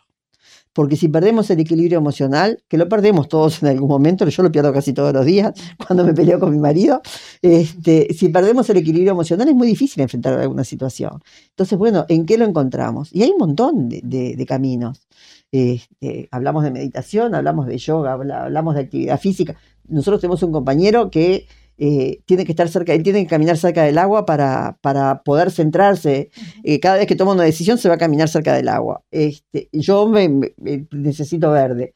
[0.74, 4.52] Porque si perdemos el equilibrio emocional, que lo perdemos todos en algún momento, yo lo
[4.52, 5.54] pierdo casi todos los días
[5.87, 7.00] cuando me peleo con mi marido,
[7.40, 11.22] este, si perdemos el equilibrio emocional es muy difícil enfrentar alguna situación.
[11.50, 13.10] Entonces, bueno, ¿en qué lo encontramos?
[13.14, 15.06] Y hay un montón de, caminos.
[15.52, 19.56] Este, hablamos de meditación, hablamos de yoga, hablamos de actividad física.
[19.88, 21.46] Nosotros tenemos un compañero que
[21.78, 25.50] eh, tiene que estar cerca, él tiene que caminar cerca del agua para, para poder
[25.50, 26.30] centrarse.
[26.62, 29.02] Eh, cada vez que toma una decisión se va a caminar cerca del agua.
[29.10, 30.52] Este, yo me, me,
[30.92, 31.92] necesito verde.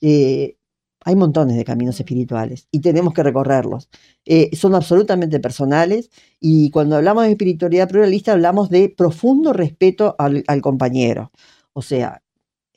[0.00, 0.56] Eh,
[1.04, 3.88] hay montones de caminos espirituales y tenemos que recorrerlos.
[4.24, 6.10] Eh, son absolutamente personales
[6.40, 11.32] y cuando hablamos de espiritualidad pluralista hablamos de profundo respeto al, al compañero.
[11.72, 12.22] O sea,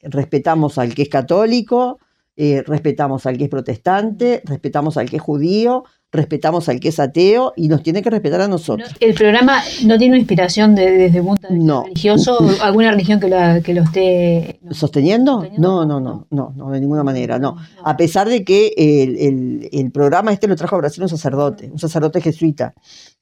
[0.02, 2.00] respetamos al que es católico,
[2.44, 7.00] eh, respetamos al que es protestante, respetamos al que es judío, respetamos al que es
[7.00, 8.90] ateo y nos tiene que respetar a nosotros.
[8.90, 11.84] No, ¿El programa no tiene una inspiración de, desde el punto de vista no.
[11.84, 12.40] religioso?
[12.64, 15.34] ¿Alguna religión que, la, que lo esté no, ¿Sosteniendo?
[15.34, 15.62] ¿Sosteniendo?
[15.62, 17.58] No, no, no, no, no, de ninguna manera, no.
[17.84, 21.70] A pesar de que el, el, el, programa este lo trajo a Brasil un sacerdote,
[21.70, 22.74] un sacerdote jesuita,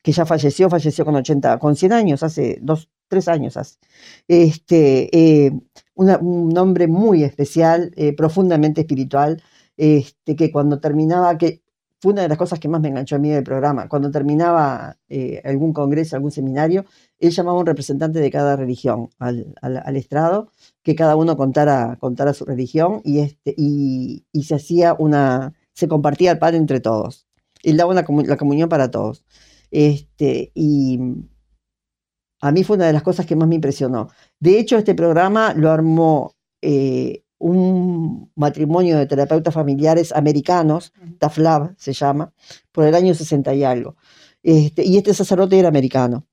[0.02, 3.76] que ya falleció, falleció con 80, con 100 años, hace dos, tres años hace.
[4.30, 5.52] Este, eh,
[6.08, 9.42] un hombre muy especial, eh, profundamente espiritual,
[9.78, 11.62] este, que cuando terminaba, que
[12.02, 13.90] fue una de las cosas que más me enganchó a mí del programa.
[13.90, 16.86] Cuando terminaba eh, algún congreso, algún seminario,
[17.20, 20.50] él llamaba a un representante de cada religión al, al, al estrado,
[20.84, 25.90] que cada uno contara, contara su religión y, este, y, y, se hacía una, se
[25.90, 27.28] compartía el pan entre todos.
[27.64, 29.26] Él daba una, la comunión para todos.
[29.72, 31.00] Este, y
[32.42, 34.10] a mí fue una de las cosas que más me impresionó.
[34.40, 41.94] De hecho, este programa lo armó eh, un matrimonio de terapeutas familiares americanos, TAFLAB se
[41.94, 42.34] llama,
[42.72, 43.96] por el año 60 y algo.
[44.44, 46.26] Este, y este sacerdote era americano,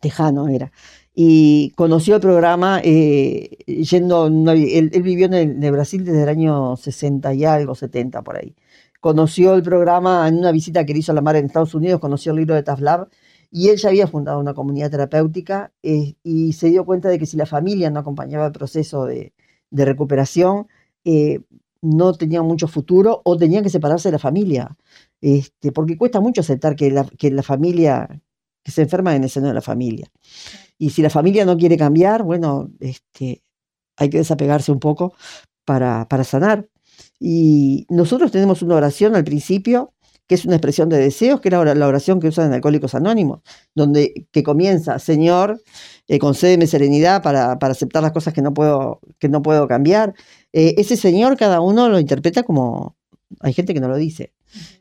[0.00, 0.72] tejano era.
[1.14, 6.22] Y conoció el programa eh, yendo, él, él, vivió en, el, en el Brasil desde
[6.22, 8.54] el año 60 y algo, 70 por ahí.
[9.00, 12.00] Conoció el programa en una visita que le hizo a la mar en Estados Unidos,
[12.00, 13.08] conoció el libro de TAFLAB
[13.50, 17.26] y él ya había fundado una comunidad terapéutica eh, y se dio cuenta de que
[17.26, 19.32] si la familia no acompañaba el proceso de,
[19.70, 20.66] recuperación,
[21.04, 21.40] eh,
[21.80, 24.76] no tenían mucho futuro o tenían que separarse de la familia,
[25.20, 28.20] este, porque cuesta mucho aceptar que la, que la familia,
[28.62, 30.10] que se enferma en el seno de la familia.
[30.78, 33.42] Y si la familia no quiere cambiar, bueno, este,
[33.96, 35.14] hay que desapegarse un poco
[35.64, 36.68] para, para sanar.
[37.20, 39.92] Y nosotros tenemos una oración al principio
[40.28, 43.40] que es una expresión de deseos, que era la oración que usan en Alcohólicos Anónimos,
[43.74, 45.62] donde que comienza, Señor,
[46.06, 50.14] eh, concédeme serenidad para, para, aceptar las cosas que no puedo, que no puedo cambiar.
[50.52, 52.96] Eh, ese Señor cada uno lo interpreta como,
[53.40, 54.32] hay gente que no lo dice,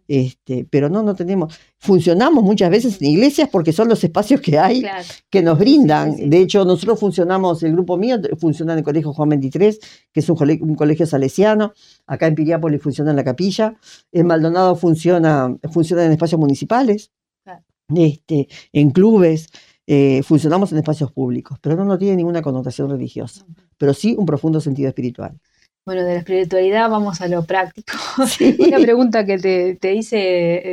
[0.08, 1.58] este, pero no, no tenemos.
[1.80, 5.03] Funcionamos muchas veces en iglesias porque son los espacios que hay Claro.
[5.30, 6.12] que nos brindan.
[6.12, 6.30] Sí, sí, sí.
[6.30, 9.80] De hecho, nosotros funcionamos, el grupo mío funciona en el Colegio Juan 23,
[10.12, 11.73] que es un, cole- un colegio salesiano.
[12.06, 13.75] Acá en Piriápolis funciona en la capilla.
[14.12, 17.12] En Maldonado funciona, funciona en espacios municipales,
[17.43, 17.63] Claro.
[17.95, 19.47] este, en clubes.
[19.89, 23.45] eh, funcionamos en espacios públicos, pero no, no tiene ninguna connotación religiosa,
[23.77, 25.39] pero sí un profundo sentido espiritual.
[25.88, 27.93] Bueno, de la espiritualidad vamos a lo práctico.
[28.28, 28.56] Sí.
[28.67, 30.17] Una pregunta que te, te hice,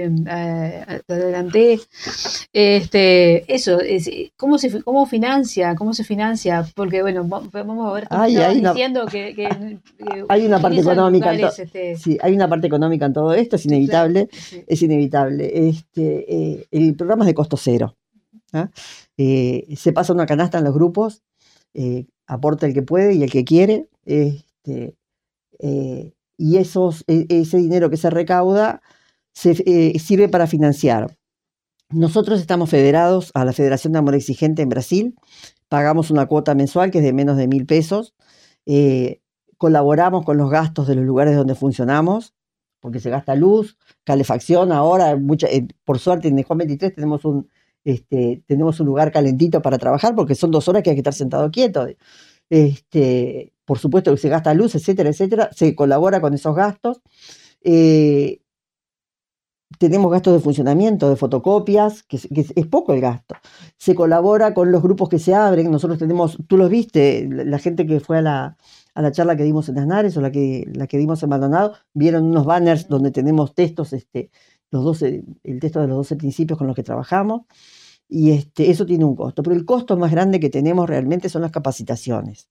[0.06, 1.78] eh, eh, te adelanté,
[2.52, 5.74] este, eso, es, ¿cómo se cómo financia?
[5.76, 6.66] ¿Cómo se financia?
[6.74, 10.58] Porque bueno, va- vamos a ver, Ay, hay una- diciendo que, que- que Hay una
[10.60, 14.28] parte económica en este, Sí, hay una parte económica en todo esto, es inevitable.
[14.32, 14.64] sí.
[14.66, 15.68] es inevitable.
[15.68, 17.94] Este, eh, el programa es de costo cero.
[18.52, 18.68] ¿ah?
[19.16, 21.22] Eh, se pasa una canasta en los grupos,
[21.72, 24.94] eh, aporta el que puede y el que quiere, este,
[25.64, 28.82] eh, y esos, e- ese dinero que se recauda
[29.32, 31.16] se, eh, sirve para financiar.
[31.88, 35.14] Nosotros estamos federados a la Federación de Amor Exigente en Brasil,
[35.68, 38.14] pagamos una cuota mensual que es de menos de mil pesos,
[38.66, 39.20] eh,
[39.56, 42.34] colaboramos con los gastos de los lugares donde funcionamos,
[42.80, 45.16] porque se gasta luz, calefacción ahora,
[45.84, 47.48] por suerte en el Juan 23 tenemos un,
[47.84, 51.14] este, tenemos un lugar calentito para trabajar porque son dos horas que hay que estar
[51.14, 51.86] sentado quieto.
[52.50, 57.00] Este, por supuesto que se gasta luz, etcétera, etcétera, se colabora con esos gastos.
[57.62, 58.40] Eh,
[59.78, 63.34] tenemos gastos de funcionamiento, de fotocopias, que, es- poco el gasto.
[63.76, 65.70] Se colabora con los grupos que se abren.
[65.70, 68.56] Nosotros tenemos, tú los viste, la, gente que fue a la,
[68.94, 71.74] a la charla que dimos en Aznares o la que, la que dimos en Maldonado,
[71.92, 74.30] vieron unos banners donde tenemos textos, este,
[74.70, 77.42] los 12, el texto de los 12 principios con los que trabajamos.
[78.08, 79.42] Y este, eso tiene un costo.
[79.42, 82.48] Pero el costo más grande que tenemos realmente son las capacitaciones.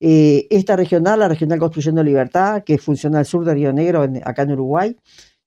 [0.00, 4.22] Eh, esta regional, la regional Construyendo Libertad, que funciona al sur de Río Negro, en-
[4.26, 4.96] acá en Uruguay,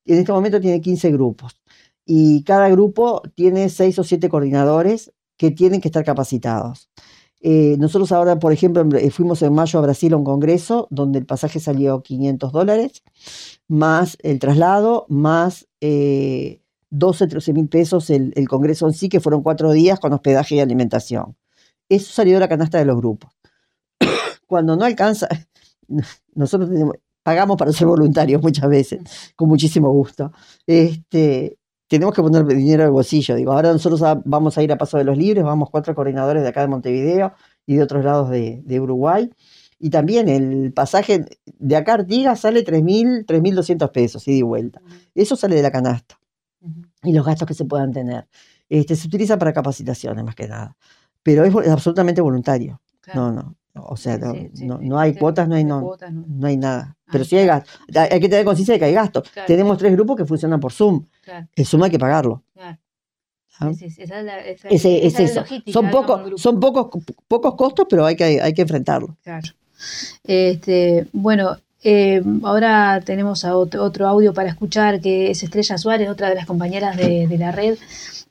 [0.06, 1.60] en este momento tiene 15 grupos.
[2.06, 6.90] Y cada grupo tiene 6 o 7 coordinadores que tienen que estar capacitados.
[7.42, 11.20] Eh, nosotros ahora, por ejemplo, eh, fuimos en mayo a Brasil a un congreso donde
[11.20, 13.04] el pasaje salió 500 dólares,
[13.68, 19.20] más el traslado, más eh, 12, 13 mil pesos el, el congreso en sí, que
[19.20, 21.36] fueron cuatro días con hospedaje y alimentación.
[21.90, 23.32] Eso salió de la canasta de los grupos.
[24.54, 25.28] Cuando no alcanza,
[26.36, 29.02] nosotros tenemos- pagamos para ser voluntarios muchas veces,
[29.36, 30.32] con muchísimo gusto.
[30.68, 33.34] Este, tenemos que poner dinero al bolsillo.
[33.34, 36.50] Digo, ahora nosotros vamos a ir a Paso de los Libres, vamos cuatro coordinadores de
[36.50, 37.34] acá de Montevideo
[37.66, 39.28] y de otros lados de, de Uruguay.
[39.80, 44.82] Y también el pasaje de acá a Artigas sale 3.000, 3.200 pesos, ida y vuelta.
[45.16, 46.20] Eso sale de la canasta
[47.02, 48.28] y los gastos que se puedan tener.
[48.70, 50.78] Este, se utiliza para capacitaciones más que nada,
[51.24, 52.80] pero es, absolutamente voluntario.
[53.02, 53.22] Claro.
[53.22, 53.56] No, no.
[53.76, 54.88] O sea, Sí, no, sí, no, sí.
[54.90, 56.24] no hay cuotas, no hay, no no, cuotas, no.
[56.28, 56.96] no hay nada.
[56.96, 57.74] Ah, Pero sí hay gastos.
[57.96, 59.28] Hay que tener conciencia de que hay gastos.
[59.30, 59.48] Claro.
[59.48, 61.06] Tenemos tres grupos que funcionan por Zoom.
[61.24, 62.44] Claro, El Zoom hay que pagarlo.
[62.54, 62.78] claro.
[63.60, 63.70] ¿ah?
[63.72, 65.40] Esa es la- esa- Ese, es esa la eso.
[65.42, 69.16] logística Son, pocos, son pocos, pocos costos, pero hay que, hay que enfrentarlo.
[69.24, 69.48] Claro.
[70.24, 76.10] Este, bueno, eh, ahora tenemos a otro, otro audio para escuchar que es Estrella Suárez,
[76.10, 77.78] otra de las compañeras de, de la red,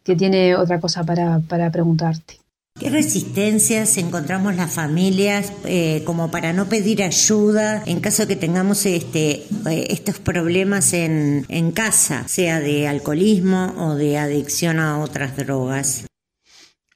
[0.05, 2.39] que tiene otra cosa para, para preguntarte.
[2.79, 8.87] ¿Qué resistencias encontramos las familias eh, como para no pedir ayuda en caso que tengamos
[8.87, 15.37] este, eh, estos problemas en, en casa, sea de alcoholismo o de adicción a otras
[15.37, 16.07] drogas?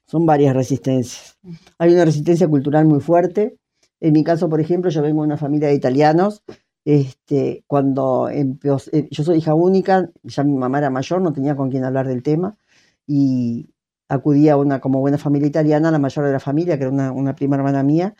[0.07, 1.37] Son varias resistencias.
[1.77, 3.57] Hay una resistencia cultural muy fuerte.
[3.99, 6.43] En mi caso, por ejemplo, yo vengo de una familia de italianos.
[6.85, 11.69] Este, cuando eh, yo soy hija única, ya mi mamá era mayor, no tenía con
[11.69, 12.57] quién hablar del tema
[13.05, 13.69] y
[14.09, 17.11] acudí a una como buena familia italiana, la mayor de la familia, que era una,
[17.11, 18.15] una prima hermana mía,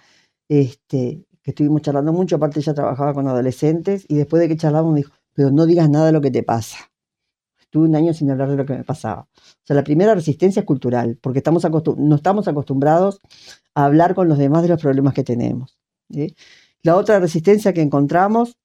[0.50, 4.94] este, que estuvimos charlando mucho, aparte ella trabajaba con adolescentes y después de que charlamos
[4.94, 6.78] me dijo, pero no digas nada de lo que te pasa.
[7.60, 9.28] Estuve un año sin hablar de lo que me pasaba.
[9.34, 11.66] O sea, la primera resistencia es cultural, porque estamos
[11.98, 13.20] no estamos acostumbrados
[13.76, 15.78] a hablar con los demás de los problemas que tenemos.
[16.82, 18.58] La otra resistencia que encontramos,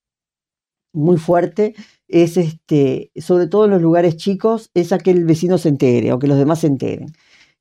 [0.92, 1.74] muy fuerte,
[2.12, 6.12] es este, sobre todo en los lugares chicos, es a que el vecino se entere
[6.12, 7.12] o que los demás se enteren.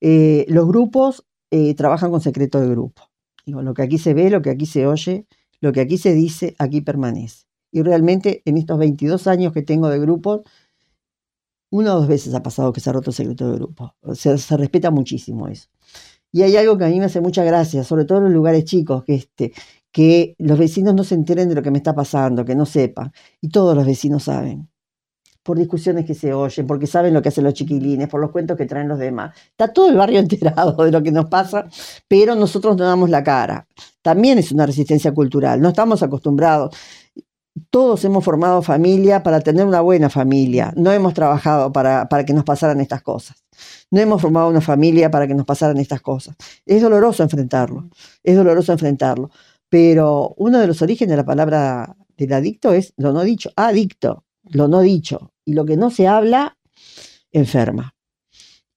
[0.01, 3.09] Eh, los grupos eh, trabajan con secreto de grupo.
[3.45, 5.25] Digo, lo que aquí se ve, lo que aquí se oye,
[5.61, 7.45] lo que aquí se dice, aquí permanece.
[7.71, 10.41] Y realmente en estos 22 años que tengo de grupos,
[11.69, 13.95] una o dos veces ha pasado que se ha roto el secreto de grupo.
[14.01, 15.69] O sea, se respeta muchísimo eso.
[16.33, 18.65] Y hay algo que a mí me hace mucha gracia, sobre todo en los lugares
[18.65, 19.53] chicos, que, este,
[19.91, 23.11] que los vecinos no se enteren de lo que me está pasando, que no sepan.
[23.41, 24.69] Y todos los vecinos saben.
[25.43, 28.57] por discusiones que se oyen, porque saben lo que hacen los chiquilines, por los cuentos
[28.57, 29.35] que traen los demás.
[29.51, 31.67] Está todo el barrio enterado de lo que nos pasa,
[32.07, 33.67] pero nosotros no damos la cara.
[34.03, 36.75] También es una resistencia cultural, no estamos acostumbrados.
[37.69, 42.33] Todos hemos formado familia para tener una buena familia, no hemos trabajado para, para que
[42.33, 43.43] nos pasaran estas cosas.
[43.91, 46.35] No hemos formado una familia para que nos pasaran estas cosas.
[46.65, 47.89] Es doloroso enfrentarlo,
[48.23, 49.31] es doloroso enfrentarlo.
[49.71, 54.25] Pero uno de los orígenes de la palabra del adicto es lo no dicho, adicto,
[54.43, 55.31] lo no dicho.
[55.45, 56.57] Y lo que no se habla,
[57.31, 57.95] enferma.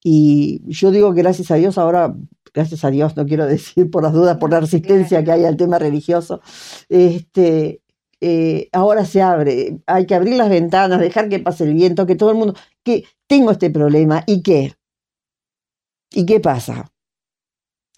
[0.01, 2.15] Y yo digo que gracias a Dios ahora,
[2.53, 5.57] gracias a Dios, no quiero decir por las dudas, por la resistencia que hay al
[5.57, 6.39] tema religioso,
[6.87, 7.81] este,
[8.21, 12.15] eh, ahora se abre, hay que abrir las ventanas, dejar que pase el viento, que
[12.15, 12.53] todo el mundo,
[12.83, 14.75] que tengo este problema, ¿y qué?
[16.13, 16.89] ¿Y qué pasa?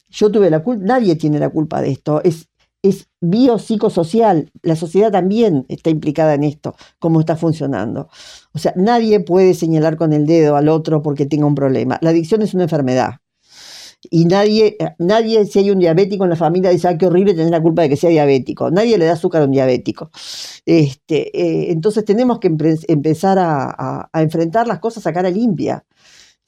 [0.10, 2.50] Yo tuve la culpa, nadie tiene la culpa de esto, es,
[2.88, 8.10] es biopsicosocial, la sociedad también está implicada en esto, cómo está funcionando.
[8.54, 11.97] O sea, nadie puede señalar con el dedo al otro porque tenga un problema.
[12.02, 13.15] La adicción es una enfermedad.
[14.10, 17.50] Y nadie, nadie, si hay un diabético en la familia, dice, ah, qué horrible tener
[17.52, 18.69] la culpa de que sea diabético.
[18.71, 20.12] Nadie le da azúcar a un diabético.
[20.65, 22.47] Este, eh, entonces tenemos que
[22.88, 25.86] empezar a, a, enfrentar las cosas a cara limpia.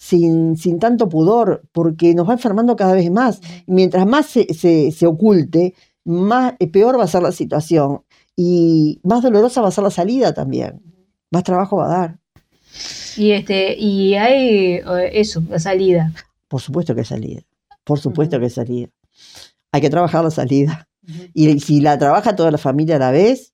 [0.01, 3.41] Sin, sin, tanto pudor, porque nos va enfermando cada vez más.
[3.67, 5.73] Mientras más se, se, se oculte,
[6.05, 8.03] más, eh, peor va a ser la situación
[8.35, 10.81] y más dolorosa va a ser la salida también.
[11.31, 12.19] Más trabajo va a dar.
[13.17, 14.81] Y este, y hay
[15.11, 16.13] eso, la salida.
[16.47, 17.41] Por supuesto que hay salida.
[17.83, 18.89] Por supuesto que hay salida.
[19.71, 20.87] Hay que trabajar la salida.
[21.33, 23.53] Y si la trabaja toda la familia a la vez,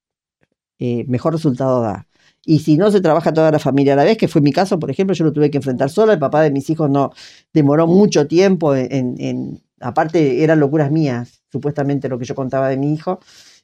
[0.79, 2.07] eh, mejor resultado da.
[2.45, 4.77] Y si no se trabaja toda la familia a la vez, que fue mi caso,
[4.77, 7.11] por ejemplo, yo lo tuve que enfrentar sola, el papá de mis hijos no
[7.53, 12.75] demoró mucho tiempo en, en aparte eran locuras mías, supuestamente lo que yo contaba de
[12.75, 13.19] mi hijo.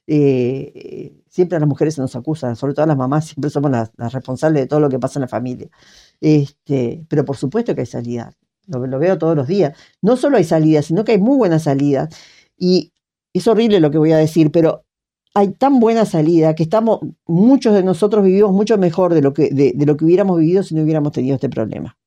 [0.06, 3.70] Eh, siempre a las mujeres se nos acusa, sobre todo a las mamás, siempre somos
[3.70, 5.68] las, responsables de todo lo que pasa en la familia.
[6.20, 8.32] Este, pero por supuesto que hay salida,
[8.66, 9.76] lo, veo todos los días.
[10.00, 12.08] No solo hay salida, sino que hay muy buenas salidas.
[12.56, 12.92] Y
[13.34, 14.86] es horrible lo que voy a decir, pero
[15.34, 19.50] hay tan buena salida que estamos, muchos de nosotros vivimos mucho mejor de lo que,
[19.50, 21.98] de, lo que hubiéramos vivido si no hubiéramos tenido este problema.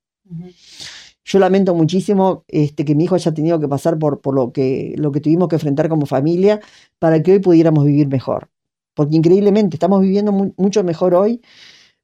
[1.26, 4.94] Yo lamento muchísimo este, que mi hijo haya tenido que pasar por, por lo, que,
[4.98, 6.62] lo que tuvimos que enfrentar como familia
[7.00, 8.50] para que hoy pudiéramos vivir mejor.
[8.94, 11.42] Porque increíblemente estamos viviendo muy, mucho mejor hoy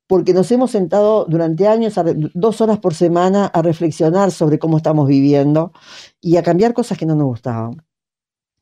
[0.08, 1.94] porque nos hemos sentado durante años,
[2.34, 5.72] dos horas por semana, a reflexionar sobre cómo estamos viviendo
[6.20, 7.82] y a cambiar cosas que no nos gustaban.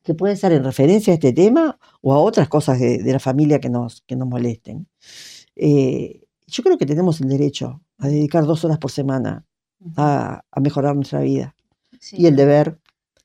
[0.04, 3.18] Que puede ser en referencia a este tema o a otras cosas de, de la
[3.18, 4.86] familia que nos, que nos molesten.
[5.56, 9.44] Eh, yo creo que tenemos el derecho a dedicar dos horas por semana
[9.96, 11.54] a, a mejorar nuestra vida.
[11.98, 12.16] Sí.
[12.18, 12.78] Y el deber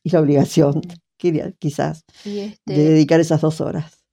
[0.04, 0.82] y la obligación,
[1.60, 4.06] quizás, este, de dedicar esas dos horas.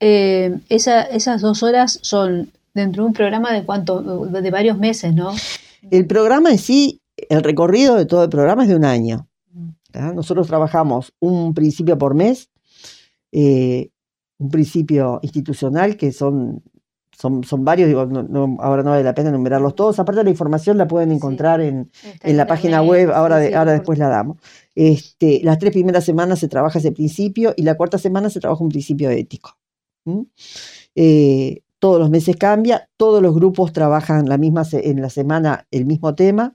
[0.00, 5.14] Eh, esa, esas dos horas son dentro de un programa de cuánto, de varios meses,
[5.14, 5.34] ¿no?
[5.90, 9.28] El programa en sí, el recorrido de todo el programa es de un año.
[9.90, 10.12] ¿tá?
[10.12, 12.50] Nosotros trabajamos un principio por mes,
[13.32, 13.90] eh,
[14.38, 16.62] un principio institucional que son
[17.16, 19.98] son, son varios, digo, no, no, ahora no vale la pena enumerarlos todos.
[19.98, 21.68] Aparte la información la pueden encontrar sí.
[21.68, 21.90] en,
[22.22, 24.36] en, la página web, ahora, de, ahora después la damos.
[24.74, 28.62] Este, las tres primeras semanas se trabaja ese principio y la cuarta semana se trabaja
[28.62, 29.56] un principio ético.
[30.04, 30.22] ¿Mm?
[30.94, 35.86] Eh, todos los meses cambia, todos los grupos trabajan la misma en la semana el
[35.86, 36.54] mismo tema,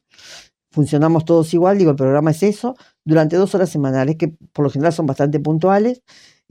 [0.72, 4.70] funcionamos todos igual, digo, el programa es eso, durante dos horas semanales, que por lo
[4.70, 6.02] general son bastante puntuales,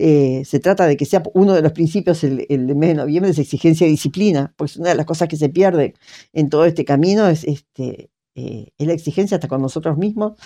[0.03, 3.39] eh, se trata de que sea uno de los principios el, mes de noviembre es
[3.39, 5.93] exigencia y disciplina, pues una de las cosas que se pierde
[6.33, 10.39] en todo este camino es, este, eh, es la exigencia hasta con nosotros mismos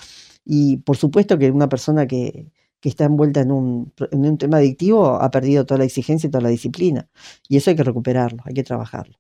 [0.44, 4.56] y por supuesto que una persona que, que está envuelta en un, en un, tema
[4.56, 7.08] adictivo ha perdido toda la exigencia y toda la disciplina
[7.48, 9.18] y eso hay que recuperarlo, hay que trabajarlo.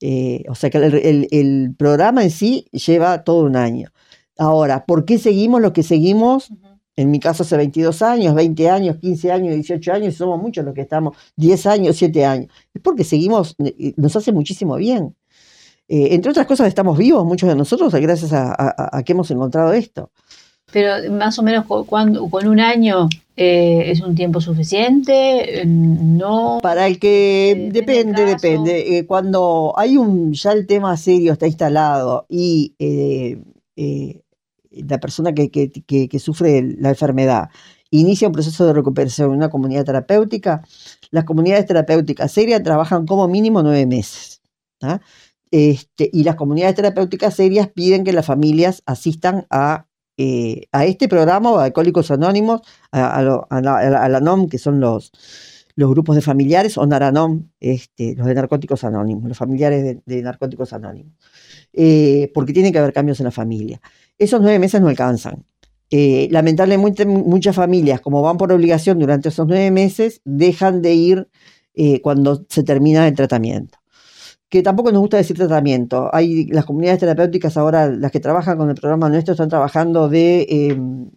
[0.00, 3.92] Eh, o sea que el, programa en sí lleva todo un año.
[4.36, 6.50] Ahora, ¿por qué seguimos lo que seguimos?
[6.96, 10.64] En mi caso hace 22 años, 20 años, 15 años, 18 años, y somos muchos
[10.64, 12.48] los que estamos, 10 años, 7 años.
[12.74, 13.56] Es porque seguimos,
[13.96, 15.16] nos hace muchísimo bien.
[15.88, 19.30] Eh, entre otras cosas, estamos vivos, muchos de nosotros, gracias a, a, a que hemos
[19.30, 20.10] encontrado esto.
[20.72, 26.58] Pero más o menos cuando, con un año eh, es un tiempo suficiente, no.
[26.62, 28.98] Para el que eh, depende, depende.
[28.98, 32.74] Eh, cuando hay un ya el tema serio está instalado y
[34.70, 35.70] la persona que, que,
[36.08, 37.50] que, sufre la enfermedad
[37.90, 40.62] inicia un proceso de recuperación en una comunidad terapéutica,
[41.10, 44.40] las comunidades terapéuticas serias trabajan como mínimo nueve meses.
[45.50, 51.08] Este, y las comunidades terapéuticas serias piden que las familias asistan a, eh, a este
[51.08, 52.60] programa a Alcohólicos Anónimos,
[52.92, 55.10] a, a, la, a, la, NOM, que son los,
[55.74, 60.22] los grupos de familiares o Naranón, este, los de narcóticos anónimos, los familiares de, de
[60.22, 61.14] narcóticos anónimos,
[61.72, 63.80] eh, porque tiene que haber cambios en la familia.
[64.20, 65.46] Esos nueve meses no alcanzan.
[65.90, 71.28] Eh, lamentablemente muchas familias, como van por obligación durante esos nueve meses, dejan de ir
[71.74, 73.78] eh, cuando se termina el tratamiento.
[74.50, 76.10] Que tampoco nos gusta decir tratamiento.
[76.12, 80.46] Hay las comunidades terapéuticas ahora, las que trabajan con el programa nuestro, están trabajando de
[80.50, 81.10] em,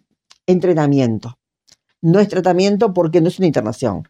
[0.46, 1.38] entrenamiento.
[2.00, 4.08] No es tratamiento porque no es una internación.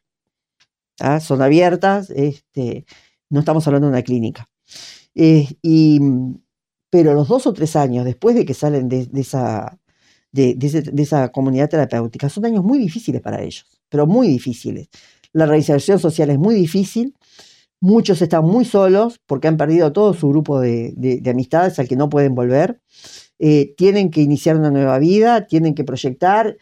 [1.01, 1.19] ¿ah?
[1.19, 2.87] Son abiertas, este,
[3.29, 4.49] no estamos hablando de una clínica.
[5.17, 6.01] Eh, y,
[6.95, 9.81] pero los dos o tres años después de que salen de, esa,
[10.31, 10.57] de,
[10.97, 14.91] esa comunidad terapéutica son años muy difíciles para ellos, pero muy difíciles.
[15.33, 17.17] La realización social es muy difícil,
[17.81, 22.09] muchos están muy solos porque han perdido todo su grupo de, amistades al que no
[22.09, 22.81] pueden volver.
[23.41, 26.59] Eh, tienen que iniciar una nueva vida, tienen que proyectar,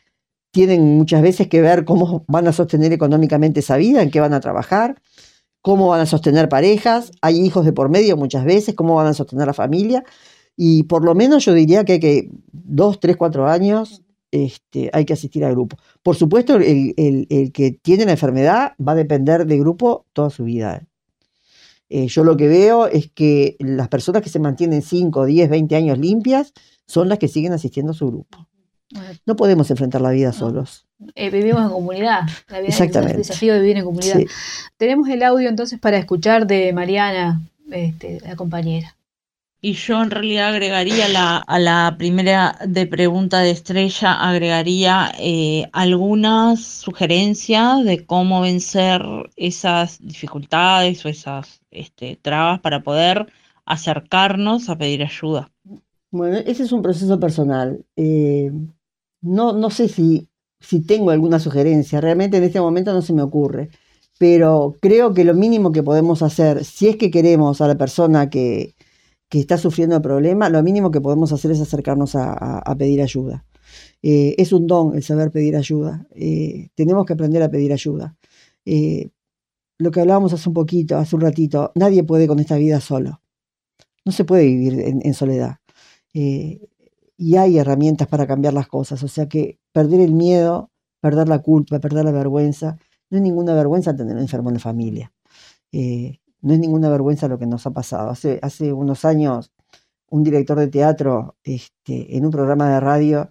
[0.50, 4.32] tienen muchas veces que ver cómo van a sostener económicamente esa vida, en qué van
[4.32, 4.96] a trabajar
[5.62, 9.14] cómo van a sostener parejas, hay hijos de por medio muchas veces, cómo van a
[9.14, 10.04] sostener la familia.
[10.56, 14.02] Y por lo menos yo diría que hay que dos, tres, cuatro años
[14.32, 15.76] este, hay que asistir al grupo.
[16.02, 20.86] Por supuesto, el, que tiene la enfermedad va a depender del grupo toda su vida.
[21.90, 25.76] Eh, yo lo que veo es que las personas que se mantienen 5, 10, 20
[25.76, 26.54] años limpias
[26.86, 28.48] son las que siguen asistiendo a su grupo.
[29.26, 30.86] No podemos enfrentar la vida solos.
[31.14, 32.22] Eh, vivimos en comunidad.
[32.48, 33.14] La vida Exactamente.
[33.14, 34.20] el desafío de vivir en comunidad.
[34.76, 37.40] Tenemos el audio entonces para escuchar de Mariana,
[37.70, 38.96] este, la compañera.
[39.64, 45.68] Y yo en realidad agregaría la, a la primera de pregunta de Estrella, agregaría eh,
[45.72, 49.00] algunas sugerencias de cómo vencer
[49.36, 53.32] esas dificultades o esas este, trabas para poder
[53.64, 55.52] acercarnos a pedir ayuda.
[56.10, 57.84] Bueno, ese es un proceso personal.
[57.94, 58.50] Eh,
[59.22, 60.28] no, no sé si
[60.62, 62.00] si tengo alguna sugerencia.
[62.00, 63.70] Realmente en este momento no se me ocurre.
[64.18, 68.30] Pero creo que lo mínimo que podemos hacer, si es que queremos a la persona
[68.30, 68.74] que,
[69.30, 73.44] está sufriendo el problema, lo mínimo que podemos hacer es acercarnos a, pedir ayuda.
[74.02, 76.06] Eh, es un don el saber pedir ayuda.
[76.14, 78.14] Eh, tenemos que aprender a pedir ayuda.
[78.66, 79.10] Eh,
[79.78, 83.22] lo que hablábamos hace un poquito, hace un ratito, nadie puede con esta vida solo.
[84.04, 85.56] No se puede vivir en soledad
[87.22, 89.00] y hay herramientas para cambiar las cosas.
[89.04, 92.78] O sea que perder el miedo, perder la culpa, perder la vergüenza,
[93.10, 95.12] no es ninguna vergüenza tener un enfermo en la familia.
[95.70, 98.10] Eh, no es ninguna vergüenza lo que nos ha pasado.
[98.10, 99.52] Hace, hace unos años,
[100.10, 103.30] un director de teatro este, en un programa de radio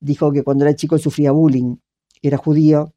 [0.00, 1.76] dijo que cuando era chico sufría bullying,
[2.20, 2.92] era judío,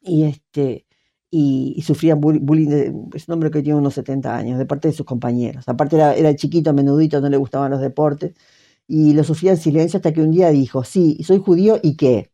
[0.00, 0.86] y, este,
[1.28, 5.06] y, sufría bullying, es un hombre que tiene unos 70 años, de parte de sus
[5.06, 5.68] compañeros.
[5.68, 8.34] Aparte era, era chiquito, menudito, no le gustaban los deportes,
[8.86, 12.30] y lo sufría en silencio hasta que un día dijo, sí, soy judío y qué.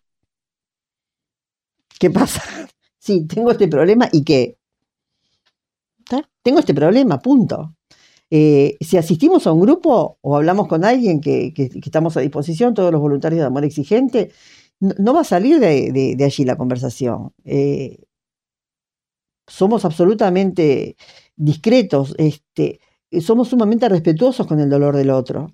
[1.99, 2.42] ¿Qué pasa?
[2.99, 4.59] Sí, tengo este problema y qué.
[6.47, 7.74] Tengo este problema, punto.
[8.30, 11.53] Eh, si asistimos a un grupo o hablamos con alguien que,
[11.84, 14.30] estamos a disposición, todos los voluntarios de Amor Exigente,
[14.78, 17.32] no, va a salir de, allí la conversación.
[17.44, 17.99] Eh,
[19.49, 20.97] somos absolutamente
[21.34, 22.80] discretos, este,
[23.21, 25.49] somos sumamente respetuosos con el dolor del otro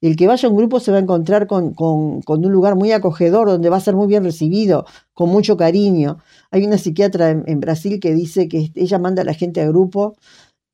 [0.00, 3.48] el que vaya a un grupo se va a encontrar con, un lugar muy acogedor,
[3.48, 6.18] donde va a ser muy bien recibido, con mucho cariño.
[6.50, 10.16] Hay una psiquiatra en, Brasil que dice que ella manda a la gente al grupo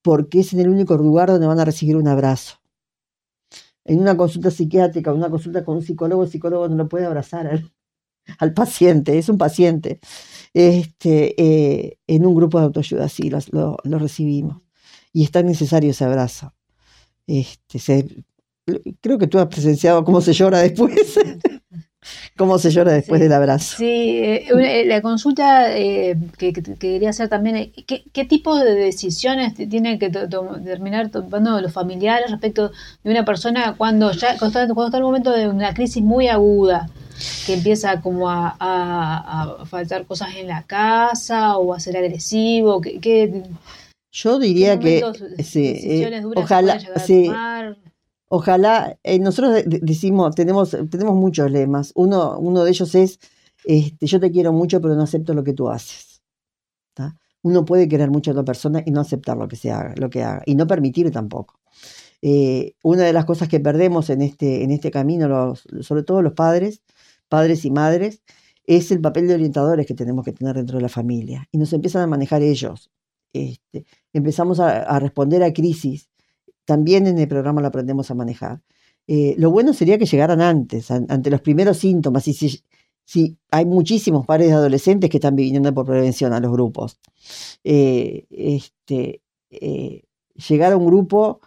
[0.02, 2.56] porque es en el único lugar donde van a recibir un abrazo.
[3.84, 7.48] En una consulta psiquiátrica, una consulta con un psicólogo, el psicólogo no lo puede abrazar
[8.38, 10.00] al, paciente, es un paciente.
[10.54, 14.62] Este, eh, en un grupo de autoayuda sí lo, recibimos.
[15.12, 16.54] Y es tan necesario ese abrazo.
[17.26, 18.24] Este, se,
[19.00, 21.18] creo que tú has presenciado cómo se llora después.
[22.36, 23.76] cómo se llora después del abrazo.
[23.78, 29.98] Sí, eh, eh, la consulta eh, que, quería hacer también, ¿qué, tipo de decisiones tienen
[29.98, 32.70] que terminar tomando los familiares respecto
[33.04, 36.88] de una persona cuando ya cuando está, en el momento de una crisis muy aguda?
[37.46, 43.44] que empieza como a, faltar cosas en la casa o a ser agresivo, que,
[44.12, 45.02] yo diría que
[45.42, 46.04] sí,
[46.36, 47.30] ojalá sí,
[48.34, 51.92] Ojalá, eh, nosotros decimos, tenemos, tenemos muchos lemas.
[51.94, 53.18] Uno, uno de ellos es,
[53.64, 56.22] este, yo te quiero mucho, pero no acepto lo que tú haces.
[57.42, 60.08] Uno puede querer mucho a otra persona y no aceptar lo que se haga, lo
[60.08, 61.60] que haga, y no permitir tampoco.
[62.22, 66.22] Eh, una de las cosas que perdemos en este, en este camino, los, sobre todo
[66.22, 66.82] los padres,
[67.28, 68.22] padres y madres,
[68.64, 71.48] es el papel de orientadores que tenemos que tener dentro de la familia.
[71.50, 72.90] Y nos empiezan a manejar ellos.
[73.32, 76.08] Este, empezamos a responder a crisis
[76.64, 78.62] también en el programa lo aprendemos a manejar.
[79.06, 82.60] Eh, lo bueno sería que llegaran antes, ante los primeros síntomas, y si
[83.04, 87.00] Sí, hay muchísimos padres de adolescentes que están viniendo por prevención a los grupos.
[87.64, 90.02] Eh, este, eh,
[90.48, 91.40] llegar a un grupo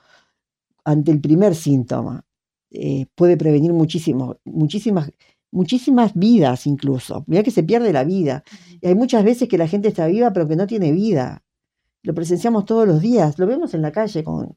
[0.84, 2.26] ante el primer síntoma
[3.16, 5.12] puede prevenir muchísimo, muchísimas,
[5.52, 7.24] muchísimas vidas incluso.
[7.28, 8.44] Mira que se pierde la vida.
[8.82, 11.45] Y hay muchas veces que la gente está viva pero que no tiene vida.
[12.06, 14.56] Lo presenciamos todos los días, lo vemos en la calle con,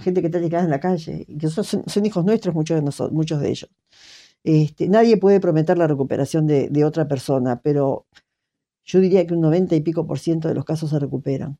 [0.00, 2.82] gente que está tirada en la calle, y que son, son hijos nuestros, muchos de,
[2.82, 3.70] nosotros, muchos de ellos.
[4.44, 8.06] Este, nadie puede prometer la recuperación de, otra persona, pero
[8.84, 11.58] yo diría que un 90 y pico por ciento de los casos se recuperan.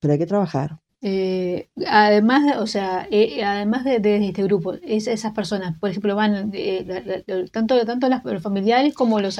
[0.00, 0.80] Pero hay que trabajar.
[1.00, 6.50] Eh, además, o sea, eh, además de, este grupo, es, esas personas, por ejemplo, van
[6.52, 9.38] eh, tanto, tanto los familiares como los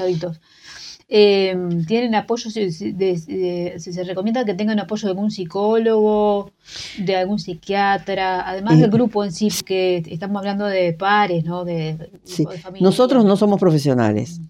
[1.08, 1.86] adultos.
[1.86, 6.52] tienen apoyo, si, de, se recomienda que tengan apoyo de algún psicólogo,
[6.98, 11.64] de algún psiquiatra, además del grupo en sí, que estamos hablando de pares, ¿no?
[11.64, 12.44] De, sí.
[12.80, 14.40] Nosotros no somos profesionales,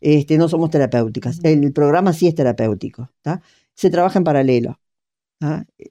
[0.00, 1.40] este, no somos terapéuticas.
[1.42, 3.42] El programa sí es terapéutico, ¿tá?
[3.80, 4.78] se trabaja en paralelo.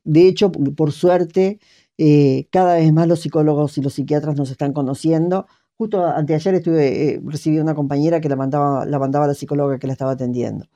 [0.03, 1.59] De hecho, por suerte,
[1.97, 5.47] eh, cada vez más los psicólogos y los psiquiatras nos están conociendo.
[5.79, 9.79] Justo anteayer estuve, eh, recibí una compañera que la mandaba, la mandaba a la psicóloga
[9.79, 10.67] que la estaba atendiendo.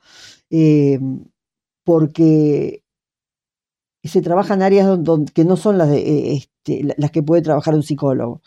[0.50, 0.98] Eh,
[1.84, 2.82] porque
[4.02, 7.82] se trabajan áreas donde, que no son las, de, este, las que puede trabajar un
[7.82, 8.42] psicólogo.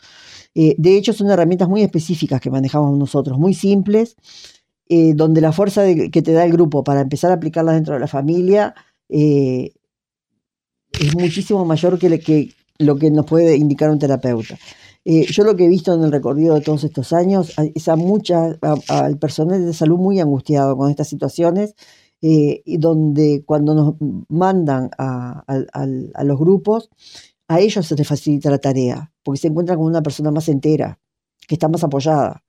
[0.54, 4.16] de hecho, son herramientas muy específicas que manejamos nosotros, muy simples,
[5.14, 8.08] donde la fuerza que te da el grupo para empezar a aplicarlas dentro de la
[8.08, 8.74] familia
[9.08, 9.72] eh,
[10.92, 14.58] es muchísimo mayor que, lo que nos puede indicar un terapeuta.
[15.04, 17.96] Eh, yo lo que he visto en el recorrido de todos estos años es a
[17.96, 21.74] mucha, a, al personal de salud muy angustiado con estas situaciones,
[22.20, 23.94] eh, donde cuando nos
[24.28, 26.90] mandan a, a, a, los grupos,
[27.46, 30.98] a ellos se les facilita la tarea, porque se encuentran con una persona más entera,
[31.46, 32.42] que está más apoyada.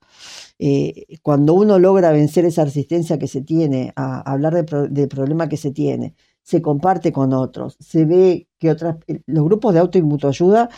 [0.57, 5.07] Eh, cuando uno logra vencer esa resistencia que se tiene a, hablar del de, de
[5.07, 8.97] problema que se tiene, se comparte con otros, se ve que otras,
[9.27, 10.69] los grupos de auto y mutuayuda,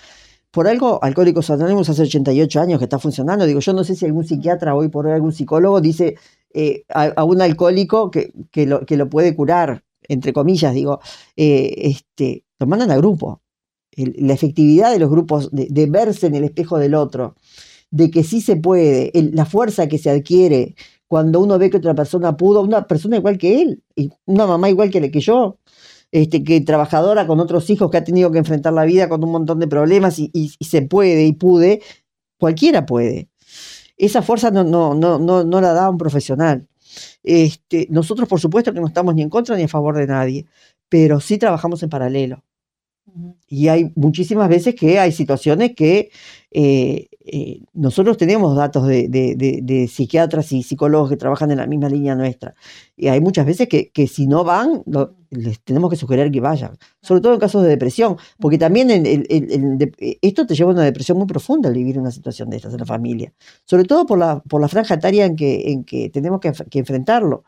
[0.52, 3.45] por algo, Alcohólicos Anónimos hace 88 años que está funcionando.
[3.45, 6.18] Digo, yo no sé si algún psiquiatra hoy por hoy, algún psicólogo dice
[6.54, 10.99] eh, a, un alcohólico que, que, lo, puede curar, entre comillas, digo,
[11.38, 13.41] eh, este, lo mandan a grupo.
[13.95, 17.36] La efectividad de los grupos, de, verse en el espejo del otro,
[17.89, 20.76] de que sí se puede, la fuerza que se adquiere
[21.08, 24.70] cuando uno ve que otra persona pudo, una persona igual que él, y una mamá
[24.70, 25.58] igual que yo,
[26.12, 29.32] este, que trabajadora con otros hijos que ha tenido que enfrentar la vida con un
[29.32, 31.82] montón de problemas y, y, y se puede y pude,
[32.38, 33.30] cualquiera puede.
[33.97, 36.68] Esa fuerza no, no, no, no, no la da un profesional.
[37.24, 40.45] Este, nosotros, por supuesto, que no estamos ni en contra ni a favor de nadie,
[40.89, 42.43] pero sí trabajamos en paralelo.
[43.47, 46.12] Y hay muchísimas veces que hay situaciones que
[46.51, 51.58] eh, eh, nosotros tenemos datos de, de, de, de, psiquiatras y psicólogos que trabajan en
[51.58, 52.56] la misma línea nuestra.
[52.96, 56.42] Y hay muchas veces que, que si no van, lo, les tenemos que sugerir que
[56.42, 56.78] vayan.
[57.02, 60.74] Sobre todo en casos de depresión, porque también el, el, el, esto te lleva a
[60.74, 63.34] una depresión muy profunda al vivir una situación de estas en la familia.
[63.66, 66.80] Sobre todo por la, por la franja etaria en que, en que tenemos que, que
[66.80, 67.44] enfrentarlo.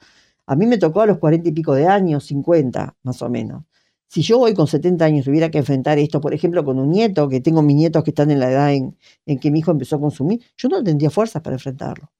[0.45, 3.63] A mí me tocó a los cuarenta y pico de años, 50 más o menos.
[4.13, 7.27] Si yo hoy con 70 años tuviera que enfrentar esto, por ejemplo, con un nieto,
[7.27, 8.95] que tengo mis nietos que están en la edad en,
[9.25, 12.11] en que mi hijo empezó a consumir, yo no tendría fuerzas para enfrentarlo.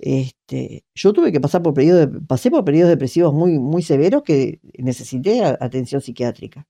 [0.00, 4.24] Este, yo tuve que pasar por periodos, de, pasé por periodos depresivos muy, muy severos
[4.24, 6.66] que necesité atención psiquiátrica.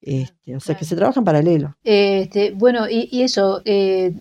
[0.00, 0.78] Este, o sea claro.
[0.78, 1.76] que se trabaja en paralelo.
[1.82, 4.14] Este, bueno, y, y eso, eh,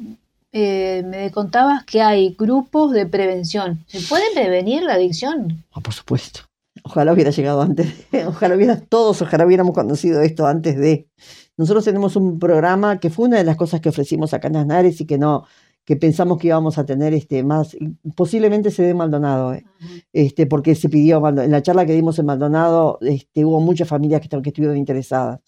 [0.52, 3.86] eh, me contabas que hay grupos de prevención.
[3.86, 5.64] ¿Se puede prevenir la adicción?
[5.72, 6.40] Oh, por supuesto.
[6.84, 7.88] Ojalá hubiera llegado antes,
[8.28, 11.08] ojalá hubiera, todos, ojalá hubiéramos conocido esto antes de.
[11.56, 15.00] Nosotros tenemos un programa que fue una de las cosas que ofrecimos acá en Asnares
[15.00, 15.46] y que no,
[15.86, 17.76] que pensamos que íbamos a tener este más,
[18.16, 19.66] posiblemente se dé Maldonado, eh,
[20.14, 24.22] este, porque se pidió, en la charla que dimos en Maldonado, este, hubo muchas familias
[24.22, 25.40] que, que estuvieron interesadas.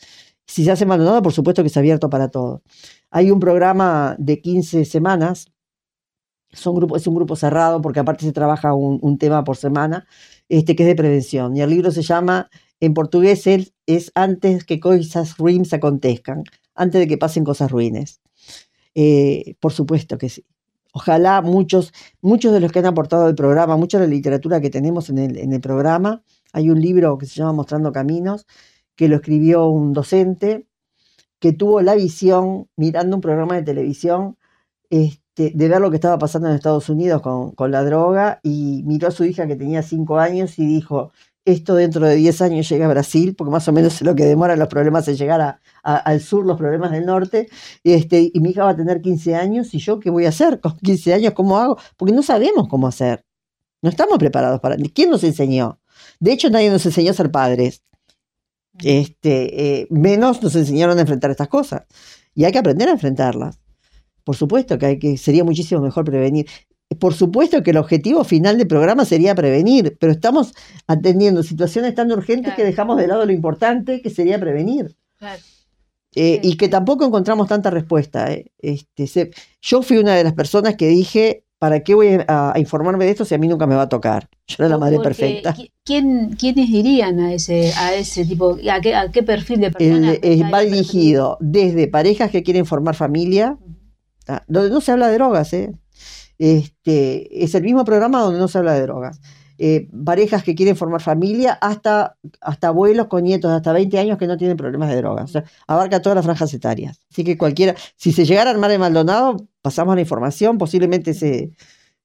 [0.45, 2.61] Si se hace Maldonado, por supuesto que es abierto para todos.
[3.09, 5.51] Hay un programa de 15 semanas,
[6.51, 10.05] son grupo, es un grupo cerrado porque aparte se trabaja un, un tema por semana,
[10.49, 11.55] este, que es de prevención.
[11.55, 16.43] Y el libro se llama, en portugués, es, es Antes que cosas ruins acontezcan,
[16.75, 18.21] antes de que pasen cosas ruines.
[18.95, 20.45] Eh, por supuesto que sí.
[20.93, 21.91] Ojalá muchos,
[22.21, 25.17] muchos de los que han aportado al programa, mucha de la literatura que tenemos en
[25.17, 26.23] el, en el programa,
[26.53, 28.47] hay un libro que se llama Mostrando Caminos,
[28.95, 30.67] que lo escribió un docente
[31.39, 34.37] que tuvo la visión, mirando un programa de televisión,
[34.89, 38.83] este, de ver lo que estaba pasando en Estados Unidos con, con, la droga y
[38.85, 41.11] miró a su hija que tenía cinco años y dijo,
[41.43, 44.25] esto dentro de 10 años llega a Brasil, porque más o menos es lo que
[44.25, 47.49] demoran los problemas en llegar a- a- al sur, los problemas del norte,
[47.83, 50.59] este, y mi hija va a tener 15 años, y yo qué voy a hacer
[50.59, 53.23] con 15 años, cómo hago, porque no sabemos cómo hacer,
[53.83, 54.75] no estamos preparados para...
[54.93, 55.79] ¿Quién nos enseñó?
[56.19, 57.83] De hecho, nadie nos enseñó a ser padres,
[58.79, 61.83] este, eh, menos nos enseñaron a enfrentar estas cosas,
[62.33, 63.59] y hay que aprender a enfrentarlas.
[64.25, 66.47] Por supuesto que, hay que sería muchísimo mejor prevenir.
[66.99, 70.53] Por supuesto que el objetivo final del programa sería prevenir, pero estamos
[70.87, 74.95] atendiendo situaciones tan urgentes que dejamos de lado lo importante que sería prevenir.
[75.17, 75.41] Claro.
[76.15, 76.49] Eh, Sí.
[76.49, 78.31] Y que tampoco encontramos tanta respuesta.
[78.31, 78.51] eh.
[78.59, 82.59] Este, se- yo fui una de las personas que dije, ¿para qué voy a, a
[82.59, 84.29] informarme de esto si a mí nunca me va a tocar?
[84.47, 85.53] Yo era la madre Porque, perfecta.
[85.55, 89.71] ¿qui- ¿quién, ¿Quiénes irían a ese, a ese tipo, a qué, a qué perfil de
[89.79, 93.57] El- está va dirigido desde parejas que quieren formar familia,
[94.47, 95.73] donde no se habla de drogas, ¿eh?
[96.37, 99.21] Este, es el mismo programa donde no se habla de drogas.
[99.57, 104.27] Eh, parejas que quieren formar familia, hasta, hasta abuelos con nietos hasta 20 años que
[104.27, 105.25] no tienen problemas de drogas.
[105.25, 106.99] O sea, abarca todas las franjas etarias.
[107.09, 111.51] Así que cualquiera, si se llegara a armar en Maldonado, pasamos la información, posiblemente se,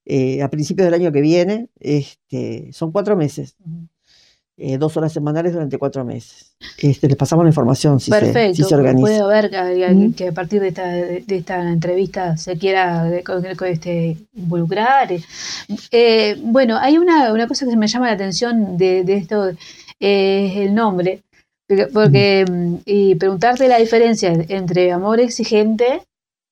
[0.05, 3.57] eh, a principios del año que viene, este, son cuatro meses.
[4.63, 6.53] Eh, dos horas semanales durante cuatro meses.
[6.79, 9.01] Este, les pasamos la información si, se, Perfecto, si se organiza.
[9.01, 10.13] puede haber que, Mm.
[10.13, 15.11] que a partir de esta, de esta entrevista se quiera con- con este, involucrar.
[15.13, 15.23] eh.
[15.91, 19.49] Eh, bueno, hay una, una cosa que me llama la atención de, de esto,
[19.99, 21.23] eh, es el nombre,
[21.95, 26.03] porque, mm, y preguntarte la diferencia entre amor exigente,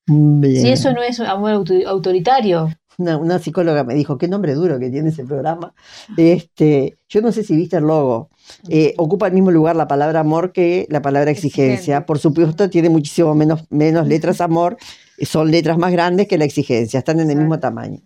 [0.06, 0.62] Bien.
[0.62, 2.72] si eso no es amor auto- autoritario.
[2.98, 5.72] Una, una psicóloga me dijo, qué nombre duro que tiene ese programa.
[6.16, 8.28] Este, yo no sé si viste el logo.
[8.68, 12.06] Eh, ocupa el mismo lugar la palabra amor que la palabra exigencia.
[12.06, 14.76] Por supuesto, tiene muchísimo menos, menos letras amor,
[15.22, 18.00] son letras más grandes que la exigencia, están en el mismo tamaño.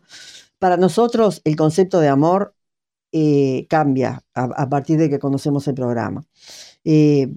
[0.59, 2.55] Para nosotros, el concepto de amor
[3.13, 6.25] eh, cambia a, a partir de que conocemos el programa.
[6.85, 7.33] Eh,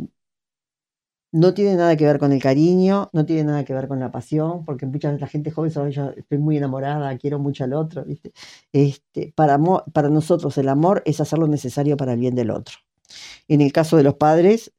[1.35, 4.09] no tiene nada que ver con el cariño, no tiene nada que ver con la
[4.09, 8.05] pasión, porque mucha la gente joven sabe, yo estoy muy enamorada, quiero mucho al otro,
[8.05, 8.31] ¿viste?
[8.71, 9.59] Este, para,
[9.91, 12.77] para nosotros el amor es hacer lo necesario para el bien del otro.
[13.49, 14.71] En el caso de los padres,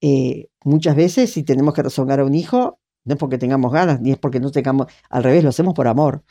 [0.00, 4.00] eh, muchas veces si tenemos que rezongar a un hijo, no es porque tengamos ganas,
[4.00, 6.24] ni es porque no tengamos, al revés, lo hacemos por amor.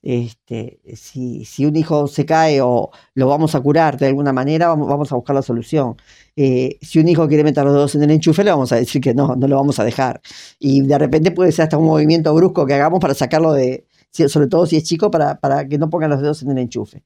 [0.00, 4.68] Este, si, si un hijo se cae o lo vamos a curar de alguna manera,
[4.68, 5.96] vamos, a buscar la solución.
[6.36, 9.00] Eh, si un hijo quiere meter los dedos en el enchufe, le vamos a decir
[9.00, 10.20] que no, no lo vamos a dejar.
[10.58, 14.46] Y de repente puede ser hasta un movimiento brusco que hagamos para sacarlo de, sobre
[14.46, 17.02] todo si es chico, para, para que no pongan los dedos en el enchufe.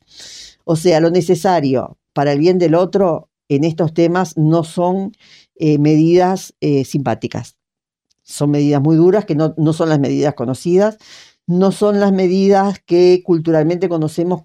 [0.64, 5.12] O sea, lo necesario para el bien del otro en estos temas no son
[5.56, 7.56] eh, medidas eh, simpáticas.
[8.22, 10.96] Son medidas muy duras que no, no son las medidas conocidas,
[11.46, 14.44] no son las medidas que culturalmente conocemos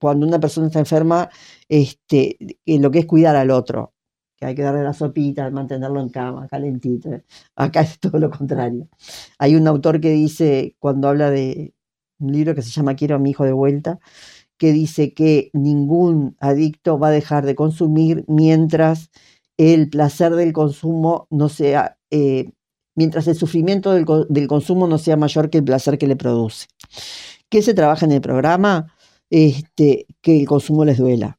[0.00, 1.30] cuando una persona está enferma,
[1.68, 2.36] este,
[2.66, 3.94] en lo que es cuidar al otro,
[4.36, 7.10] que hay que darle la sopita, mantenerlo en cama, calentito.
[7.56, 8.88] Acá es todo lo contrario.
[9.38, 11.74] Hay un autor que dice, cuando habla de
[12.18, 14.00] un libro que se llama Quiero a mi hijo de vuelta,
[14.58, 19.10] que dice que ningún adicto va a dejar de consumir mientras
[19.58, 22.52] el placer del consumo no sea, eh,
[23.00, 26.66] mientras el sufrimiento del, del consumo no sea mayor que el placer que le produce.
[27.48, 28.94] ¿Qué se trabaja en el programa?
[29.30, 31.38] Este, que el consumo les duela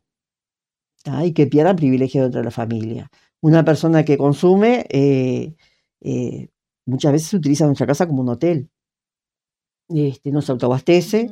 [1.04, 1.24] ¿tá?
[1.24, 3.12] y que pierdan privilegio dentro de la familia.
[3.42, 5.54] Una persona que consume eh,
[6.02, 6.50] eh,
[6.88, 8.72] muchas veces se utiliza nuestra casa como un hotel.
[9.90, 11.30] Este, no se autoabastece,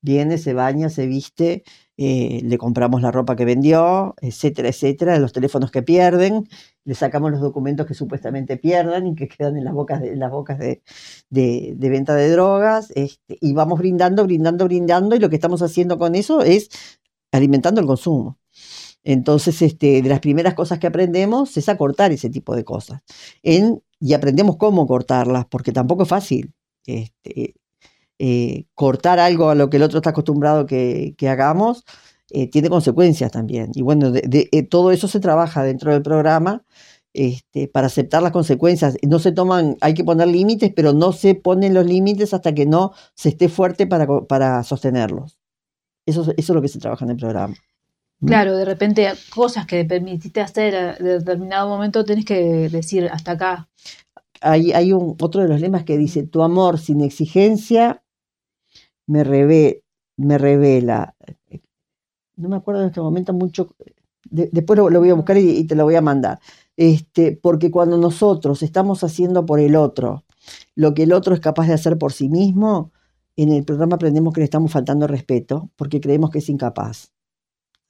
[0.00, 1.64] viene, se baña, se viste,
[1.96, 6.48] eh, le compramos la ropa que vendió, etcétera, etcétera, los teléfonos que pierden,
[6.84, 10.30] le sacamos los documentos que supuestamente pierdan y que quedan en las bocas de, las
[10.30, 10.82] bocas de,
[11.78, 16.16] venta de drogas, este, y vamos brindando, brindando, brindando, y lo que estamos haciendo con
[16.16, 16.68] eso es
[17.32, 18.38] alimentando el consumo.
[19.04, 23.02] Entonces, este, de las primeras cosas que aprendemos es a cortar ese tipo de cosas.
[23.42, 26.52] Y aprendemos cómo cortarlas, porque tampoco es fácil.
[26.86, 27.54] Este,
[28.18, 31.84] eh, cortar algo a lo que el otro está acostumbrado que, que hagamos,
[32.30, 33.70] eh, tiene consecuencias también.
[33.74, 36.64] Y bueno, de- de- eh, todo eso se trabaja dentro del programa
[37.12, 38.96] este, para aceptar las consecuencias.
[39.08, 42.66] No se toman, hay que poner límites, pero no se ponen los límites hasta que
[42.66, 45.38] no se esté fuerte para, para sostenerlos.
[46.06, 47.54] Eso, es- eso es lo que se trabaja en el programa.
[48.20, 48.26] ¿Mm?
[48.26, 53.08] Claro, de repente cosas que te permitiste hacer a de determinado momento tenés que decir
[53.12, 53.68] hasta acá.
[54.40, 58.02] hay, hay un, otro de los lemas que dice, tu amor sin exigencia
[59.06, 59.82] me, reve-
[60.16, 61.14] me revela.
[62.36, 63.74] No me acuerdo en este momento mucho,
[64.30, 66.40] de- después lo, voy a buscar y, y te lo voy a mandar.
[66.76, 70.24] Este, porque cuando nosotros estamos haciendo por el otro
[70.74, 72.92] lo que el otro es capaz de hacer por sí mismo,
[73.36, 77.12] en el programa aprendemos que le estamos faltando respeto porque creemos que es incapaz.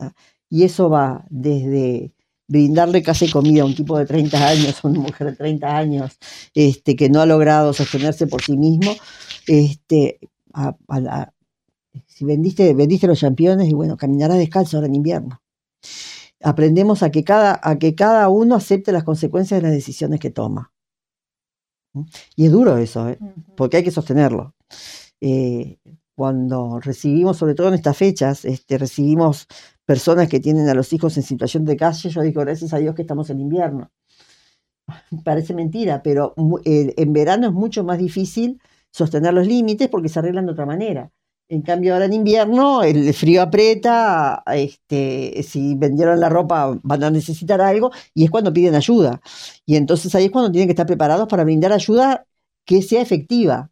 [0.01, 0.12] ¿ah?
[0.51, 2.12] Y eso va desde
[2.49, 5.77] brindarle casa y comida a un tipo de 30 años, a una mujer de 30
[5.77, 6.19] años,
[6.55, 8.93] este, que no ha logrado sostenerse por sí mismo,
[9.47, 10.21] este,
[10.55, 11.34] a, a la-
[12.07, 15.40] si vendiste, vendiste los championes y bueno, caminarás descalzo ahora en invierno.
[16.42, 20.30] Aprendemos a que cada, a que cada uno acepte las consecuencias de las decisiones que
[20.30, 20.72] toma.
[21.94, 22.02] ¿Mm?
[22.36, 23.18] Y es duro eso, ¿eh?
[23.57, 24.55] porque hay que sostenerlo.
[25.20, 25.78] Eh,
[26.14, 29.46] cuando recibimos, sobre todo en estas fechas, este, recibimos
[29.84, 32.94] personas que tienen a los hijos en situación de calle, yo digo, gracias a Dios
[32.94, 33.90] que estamos en invierno.
[35.24, 36.34] Parece mentira, pero
[36.64, 38.61] eh, en verano es mucho más difícil
[38.95, 41.11] sostener los límites porque se arreglan de otra manera.
[41.49, 47.11] En cambio, ahora en invierno el frío aprieta, este, si vendieron la ropa van a
[47.11, 49.20] necesitar algo y es cuando piden ayuda.
[49.66, 52.24] Y entonces ahí es cuando tienen que estar preparados para brindar ayuda
[52.64, 53.70] que sea efectiva.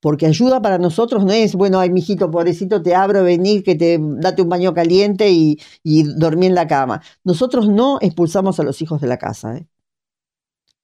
[0.00, 3.98] Porque ayuda para nosotros no es, bueno, ay, mijito, pobrecito, te abro, vení, que te
[4.00, 7.02] date un baño caliente y, y dormí en la cama.
[7.24, 9.66] Nosotros no expulsamos a los hijos de la casa, ¿eh?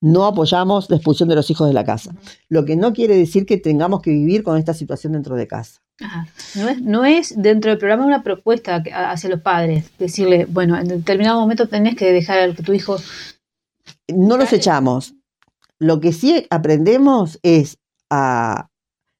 [0.07, 2.15] No apoyamos la expulsión de los hijos de la casa.
[2.49, 5.81] Lo que no quiere decir que tengamos que vivir con esta situación dentro de casa.
[6.01, 6.27] Ajá.
[6.55, 10.45] No es, no es dentro del programa una propuesta que- a- hacia los padres, decirle,
[10.49, 12.97] bueno, en determinado momento tenés que dejar que tu hijo
[14.09, 15.15] No los echamos.
[15.79, 17.79] Lo que sí aprendemos es
[18.11, 18.69] a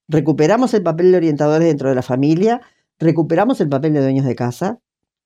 [0.09, 2.61] recuperamos el papel de orientadores dentro de la familia,
[3.01, 4.79] recuperamos el papel de dueños de casa,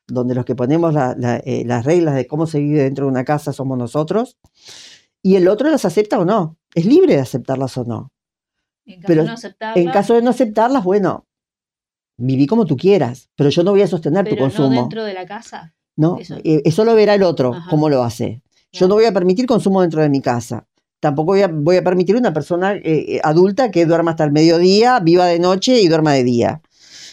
[0.07, 3.11] donde los que ponemos la- la, eh, las reglas de cómo se vive dentro de
[3.11, 4.39] una casa somos nosotros,
[5.23, 6.57] y el otro las acepta o no.
[6.75, 8.13] Es libre de aceptarlas o no.
[8.87, 11.27] en caso Pero de no aceptarla, En caso de no aceptarlas, bueno,
[12.17, 14.81] viví como tú quieras, pero yo no voy a sostener tu pero no consumo.
[14.81, 15.75] dentro de la casa.
[15.97, 16.19] ¿no?
[16.19, 16.37] Eso.
[16.45, 17.69] Eh, Eso lo verá el otro, Ajá.
[17.71, 18.43] cómo lo hace.
[18.73, 20.67] Yo no voy a permitir consumo dentro de mi casa.
[21.01, 24.33] Tampoco voy a, voy a permitir una persona eh, eh, adulta que duerma hasta el
[24.33, 26.61] mediodía, viva de noche y duerma de día.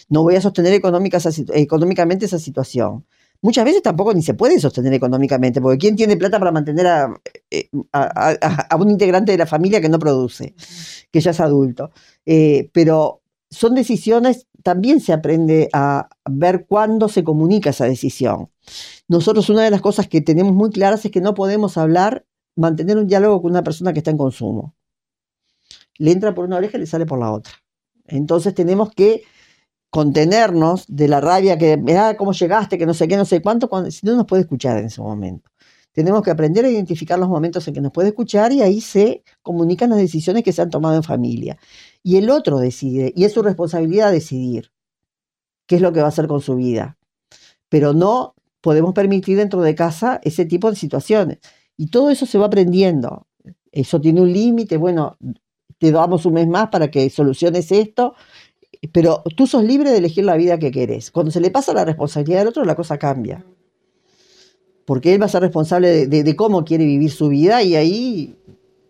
[0.09, 3.05] No voy a sostener esa económicamente esa situación.
[3.41, 7.13] Muchas veces tampoco ni se puede sostener económicamente, porque ¿quién tiene plata para mantener a,
[7.51, 10.55] eh, a- a- a un integrante de la familia que no produce,
[11.11, 11.91] que ya es adulto?
[12.25, 18.49] Eh, pero son decisiones, también se aprende a ver cuándo se comunica esa decisión.
[19.07, 22.25] Nosotros una de las cosas que tenemos muy claras es que no podemos hablar,
[22.55, 24.75] mantener un diálogo con una persona que está en consumo.
[25.97, 27.53] Le entra por una oreja y le sale por la otra.
[28.07, 29.23] Entonces tenemos que
[29.89, 33.69] contenernos de la rabia que, ah, cómo llegaste, que no sé qué, no sé cuánto,
[33.69, 35.49] cuando, si no nos puede escuchar en ese momento.
[35.93, 39.23] Tenemos que aprender a identificar los momentos en que nos puede escuchar y ahí se
[39.41, 41.57] comunican las decisiones que se han tomado en familia.
[42.03, 44.71] Y el otro decide, y es su responsabilidad decidir
[45.65, 46.97] qué es lo que va a hacer con su vida.
[47.69, 51.39] Pero no podemos permitir dentro de casa ese tipo de situaciones.
[51.75, 53.27] Y todo eso se va aprendiendo.
[53.71, 55.17] Eso tiene un límite, bueno,
[55.77, 58.15] te damos un mes más para que soluciones esto,
[58.91, 61.11] pero tú sos libre de elegir la vida que querés.
[61.11, 63.43] Cuando se le pasa la responsabilidad al otro, la cosa cambia.
[64.85, 68.35] Porque él va a ser responsable de, de- cómo quiere vivir su vida y ahí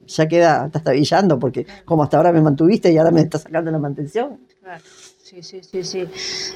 [0.06, 3.80] ya queda trastabillando, porque como hasta ahora me mantuviste y ahora me estás sacando la
[3.80, 4.39] mantención.
[4.62, 4.84] Claro.
[5.28, 6.05] Sí, sí, sí, sí.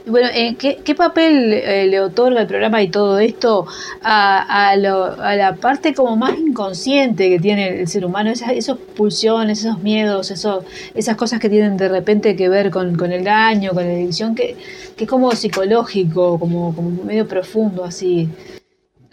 [0.05, 3.65] Bueno, eh, ¿qué, qué papel eh, le otorga el programa y todo esto
[4.01, 8.30] a, a, lo- a la parte como más inconsciente que tiene el ser humano?
[8.30, 10.63] Esas, esos pulsiones, esos miedos, esos,
[10.93, 14.36] esas cosas que tienen de repente que ver con, con el daño, con la adicción,
[14.36, 14.55] que,
[14.95, 18.30] que es como psicológico, como, como medio profundo así.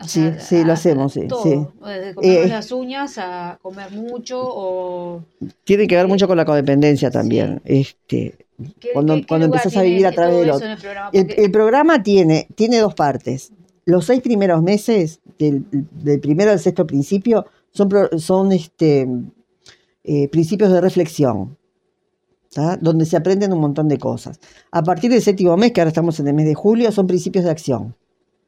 [0.00, 1.88] O Sí, sea, sí, lo hacemos, sí, todo, sí.
[1.88, 5.22] Desde comernos Eh, las uñas a comer mucho o...
[5.64, 7.60] Tiene que ver mucho con la codependencia también.
[7.64, 8.34] Este,
[8.80, 10.66] ¿qué- cuando qué- qué cuando lugar empezás a vivir a través otro.
[10.66, 11.10] en el programa?
[11.12, 13.52] El, Porque- el programa tiene, tiene dos partes.
[13.84, 17.88] Los seis primeros meses, del, del primero al sexto principio, son,
[18.18, 19.08] son este,
[20.04, 21.56] eh, principios de reflexión,
[22.52, 22.76] ¿tá?
[22.76, 24.40] donde se aprenden un montón de cosas.
[24.70, 27.44] A partir del séptimo mes, que ahora estamos en el mes de julio, son principios
[27.44, 27.94] de acción.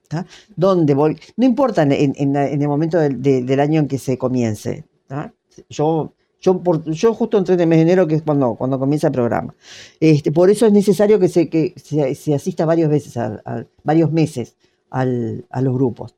[0.09, 0.27] ¿tá?
[0.57, 0.95] Donde
[1.37, 4.85] no importa en, en- en el momento del, de- del año en que se comience.
[5.07, 5.33] ¿tá?
[5.69, 9.13] Yo, yo, justo entré en el mes de enero, que es cuando, cuando comienza el
[9.13, 9.55] programa.
[10.01, 14.57] Este, por eso es necesario que se, que se, asista varias veces, a, varios meses
[14.91, 16.15] al- a los grupos,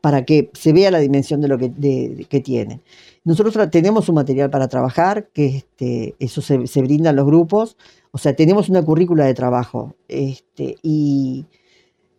[0.00, 2.80] para que se vea la dimensión de lo que, que tiene.
[3.24, 7.76] Nosotros tenemos un material para trabajar, que este, eso se, se brinda a los grupos,
[8.12, 9.94] o sea, tenemos una currícula de trabajo.
[10.08, 11.46] Este, y,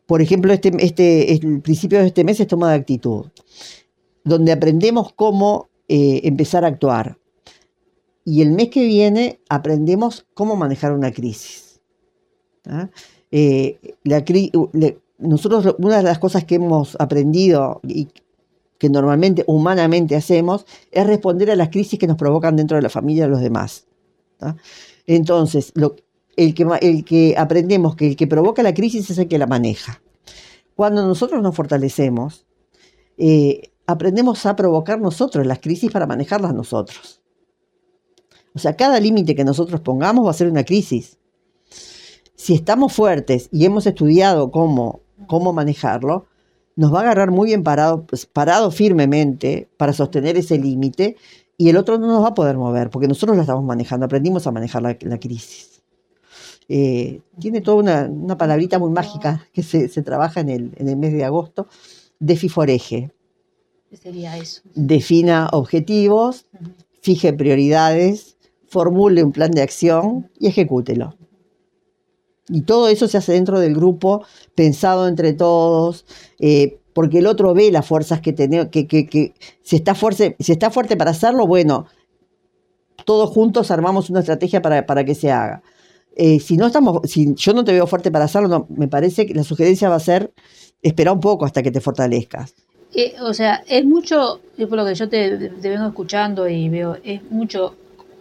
[0.08, 3.28] por ejemplo, este, este, el principio de este mes es toma de actitud,
[4.24, 7.18] donde aprendemos cómo eh, empezar a actuar.
[8.26, 11.80] Y el mes que viene aprendemos cómo manejar una crisis.
[12.64, 12.90] ¿tá?
[13.32, 13.80] Eh,
[15.20, 18.08] nosotros, una de las cosas que hemos aprendido y
[18.80, 22.90] que normalmente, humanamente hacemos, es responder a las crisis que nos provocan dentro de la
[22.90, 23.86] familia los demás.
[24.38, 24.58] ¿tá?
[25.06, 25.72] Entonces,
[26.36, 26.54] el
[27.06, 30.02] que aprendemos que el que provoca la crisis es el que la maneja.
[30.76, 32.46] Cuando nosotros nos fortalecemos,
[33.18, 37.22] eh, aprendemos a provocar nosotros las crisis para manejarlas nosotros.
[38.56, 41.18] O sea, cada límite que nosotros pongamos va a ser una crisis.
[42.36, 46.26] Si estamos fuertes y hemos estudiado cómo, cómo manejarlo,
[46.76, 51.18] nos va a agarrar muy bien parado, pues, parado firmemente para sostener ese límite
[51.58, 54.48] y el otro no nos va a poder mover porque nosotros la estamos manejando, aprendimos
[54.48, 55.82] a manejar la, la crisis.
[56.68, 60.90] Eh, tiene toda una, una, palabrita muy mágica que se, se trabaja en el, en
[60.90, 61.68] el, mes de agosto,
[62.20, 63.12] de FIFOREGE.
[63.90, 64.62] ¿Qué sería eso?
[64.74, 66.74] Defina objetivos, uh -huh.
[67.02, 68.35] fije prioridades,
[68.68, 71.16] formule un plan de acción y ejecútelo.
[72.48, 76.06] Y todo eso se hace dentro del grupo, pensado entre todos,
[76.40, 80.36] eh, porque el otro ve las fuerzas que tiene, que, que, que si, está fuerte,
[80.40, 81.88] si está fuerte para hacerlo, bueno,
[83.04, 85.64] todos juntos armamos una estrategia para, para que se haga.
[86.16, 89.26] Eh, si no estamos, si yo no te veo fuerte para hacerlo, no, me parece
[89.26, 90.32] que la sugerencia va a ser
[90.82, 92.54] esperar un poco hasta que te fortalezcas.
[92.94, 96.98] Eh, o sea, es mucho, por lo que yo te, te vengo escuchando y veo,
[97.04, 97.76] es mucho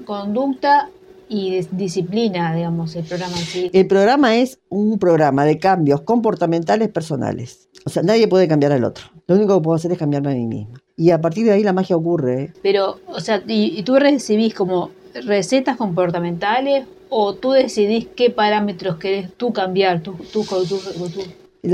[0.04, 0.90] conducta
[1.28, 3.70] y disciplina, digamos, el programa en sí.
[3.72, 7.68] El programa es un programa de cambios comportamentales personales.
[7.86, 9.06] O sea, nadie puede cambiar al otro.
[9.26, 10.80] Lo único que puedo hacer es cambiarme a mí misma.
[10.96, 12.42] Y a partir de ahí la magia ocurre.
[12.42, 12.52] ¿eh?
[12.62, 14.90] Pero, o sea, ¿y, y tú recibís como
[15.26, 20.02] recetas comportamentales o tú decidís qué parámetros querés tú cambiar?
[20.02, 21.22] Tú, tú, tú, tú,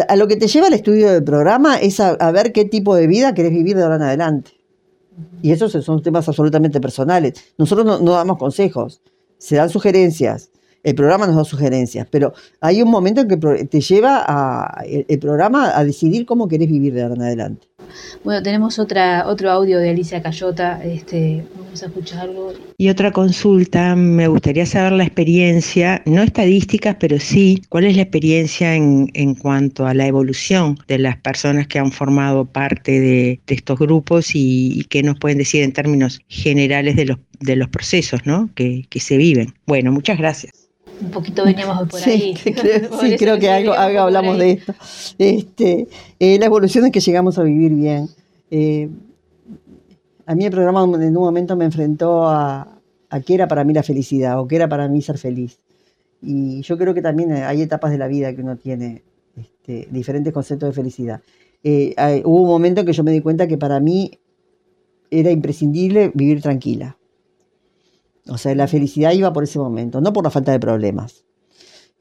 [0.08, 2.94] A lo que te lleva el estudio del programa es a, a ver qué tipo
[2.94, 4.59] de vida querés vivir de ahora en adelante.
[5.42, 7.34] Y esos son temas absolutamente personales.
[7.58, 9.00] Nosotros no, no damos consejos
[9.40, 10.50] se dan sugerencias,
[10.82, 15.06] el programa nos da sugerencias, pero hay un momento en que te lleva a, el,
[15.08, 17.70] el programa a decidir cómo querés vivir de ahora en adelante.
[18.24, 22.52] Bueno, tenemos otra, otro audio de Alicia Cayota, este, vamos a escucharlo.
[22.76, 28.02] Y otra consulta, me gustaría saber la experiencia, no estadísticas, pero sí, cuál es la
[28.02, 33.40] experiencia en, en cuanto a la evolución de las personas que han formado parte de,
[33.46, 37.56] de estos grupos y, y qué nos pueden decir en términos generales de los, de
[37.56, 38.50] los procesos ¿no?
[38.54, 39.54] que, que se viven.
[39.66, 40.69] Bueno, muchas gracias
[41.00, 42.34] un poquito veníamos por ahí.
[42.36, 44.74] Sí, creo, sí, creo que algo, algo hablamos de esto.
[45.18, 45.88] Este,
[46.18, 48.08] eh, la evolución es que llegamos a vivir bien.
[48.50, 48.88] Eh,
[50.26, 52.78] a mí el programa en un momento me enfrentó a,
[53.08, 55.58] a qué era para mí la felicidad o qué era para mí ser feliz.
[56.22, 59.02] Y yo creo que también hay etapas de la vida que uno tiene
[59.36, 61.20] este, diferentes conceptos de felicidad.
[61.64, 64.18] Eh, hay, hubo un momento en que yo me di cuenta que para mí
[65.10, 66.96] era imprescindible vivir tranquila
[68.30, 71.24] o sea, la felicidad iba por ese momento, no por la falta de problemas,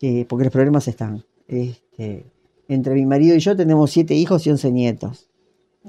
[0.02, 1.26] eh, porque los problemas están.
[1.48, 2.28] Este,
[2.68, 5.30] entre mi marido y yo tenemos siete hijos y once nietos.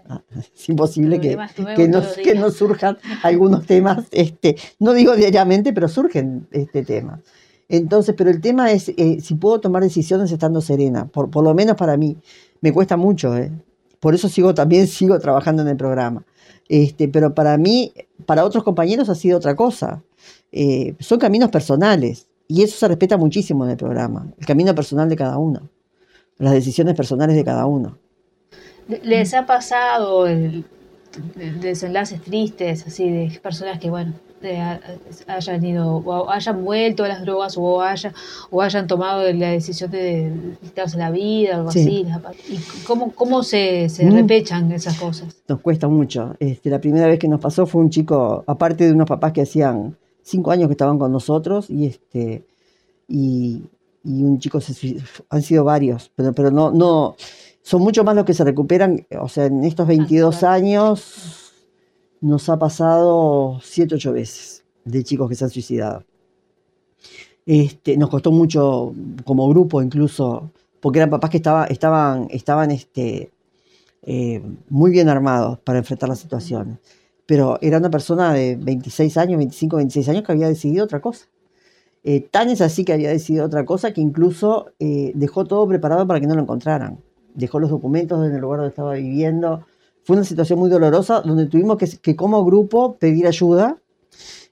[0.09, 0.22] Ah,
[0.55, 1.36] es imposible que,
[1.76, 7.20] que, nos, que nos surjan algunos temas, este, no digo diariamente, pero surgen este temas.
[7.68, 11.55] Entonces, pero el tema es eh, si puedo tomar decisiones estando serena, por, por lo
[11.55, 12.16] menos para mí,
[12.62, 13.53] me cuesta mucho, ¿eh?
[14.01, 16.24] Por eso sigo también sigo trabajando en el programa.
[16.68, 17.92] Este, pero para mí,
[18.26, 20.03] para otros compañeros ha sido otra cosa.
[20.53, 25.09] Eh, son caminos personales y eso se respeta muchísimo en el programa, el camino personal
[25.09, 25.68] de cada uno,
[26.38, 27.98] las decisiones personales de cada uno.
[28.88, 30.26] ¿Les ha pasado
[31.61, 34.14] desenlaces tristes, así, de personas que, bueno,
[35.26, 38.12] hayan ido o hayan vuelto a las drogas o, haya,
[38.51, 42.07] o hayan tomado la decisión de quitarse la vida, algo sí.
[42.09, 42.55] así.
[42.55, 44.14] ¿Y cómo, cómo se, se mm.
[44.14, 45.36] repechan esas cosas?
[45.49, 46.34] Nos cuesta mucho.
[46.41, 49.43] Este, la primera vez que nos pasó fue un chico, aparte de unos papás que
[49.43, 52.45] hacían cinco años que estaban con nosotros y este
[53.09, 53.62] y,
[54.05, 54.97] y un chico se,
[55.28, 57.16] han sido varios, pero, pero no, no,
[57.62, 60.55] son mucho más los que se recuperan, o sea, en estos 22 ah, claro.
[60.55, 61.39] años
[62.21, 66.05] nos ha pasado siete, ocho veces de chicos que se han suicidado.
[67.47, 68.95] Este, nos costó mucho
[69.25, 70.51] como grupo incluso,
[70.81, 73.31] porque eran papás que estaba, estaban, estaban este,
[74.03, 76.79] eh, muy bien armados para enfrentar las situaciones
[77.31, 81.27] pero era una persona de 26 años, 25, 26 años que había decidido otra cosa.
[82.03, 86.09] Eh, tan es así que había decidido otra cosa que incluso eh, dejó todo preparado
[86.09, 86.99] para que no lo encontraran.
[87.35, 89.64] Dejó los documentos en el lugar donde estaba viviendo.
[90.05, 93.78] Fue una situación muy dolorosa donde tuvimos que, que como grupo pedir ayuda.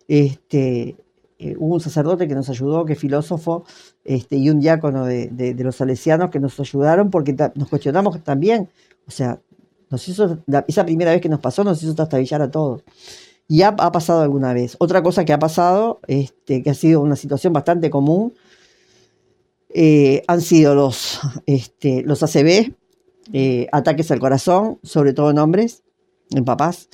[0.07, 0.97] Este,
[1.41, 3.65] eh, hubo un sacerdote que nos ayudó, que es filósofo,
[4.05, 8.69] este, y un diácono de, los salesianos que nos ayudaron porque nos cuestionamos también.
[9.07, 9.41] O sea,
[9.91, 12.83] nos hizo, esa primera vez que nos pasó nos hizo trastabillar a todos.
[13.47, 14.77] Y ha, ha, pasado alguna vez.
[14.79, 18.35] Otra cosa que ha pasado, este, que ha sido una situación bastante común,
[19.71, 22.75] eh, han sido los, este, los ACB,
[23.33, 25.83] eh, ataques al corazón, sobre todo en hombres,
[26.31, 26.89] en papás.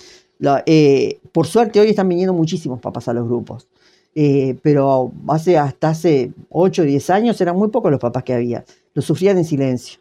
[0.66, 3.68] Eh, por suerte hoy están viniendo muchísimos papás a los grupos.
[4.16, 8.34] Eh, pero hace, hasta hace 8 o 10 años eran muy pocos los papás que
[8.34, 8.64] había.
[8.94, 9.98] Los sufrían en silencio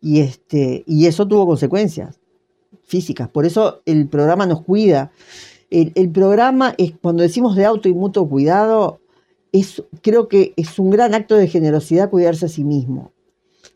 [0.00, 2.18] Y, este, y eso tuvo consecuencias
[2.84, 3.28] físicas.
[3.28, 5.10] Por eso el programa nos cuida.
[5.70, 9.00] El, el programa es, cuando decimos de auto y mutuo cuidado,
[9.52, 13.12] es, creo que es un gran acto de generosidad cuidarse a sí mismo.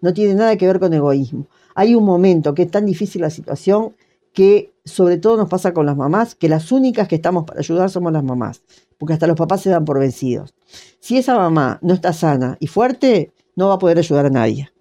[0.00, 1.46] No tiene nada que ver con egoísmo.
[1.78, 3.94] Hay un momento que es tan difícil la situación
[4.32, 7.88] que sobre todo nos pasa con las mamás, que las únicas que estamos para ayudar
[7.88, 8.62] somos las mamás,
[8.98, 10.56] porque hasta los papás se dan por vencidos.
[10.98, 14.72] Si esa mamá no está sana y fuerte, no va a poder ayudar a nadie.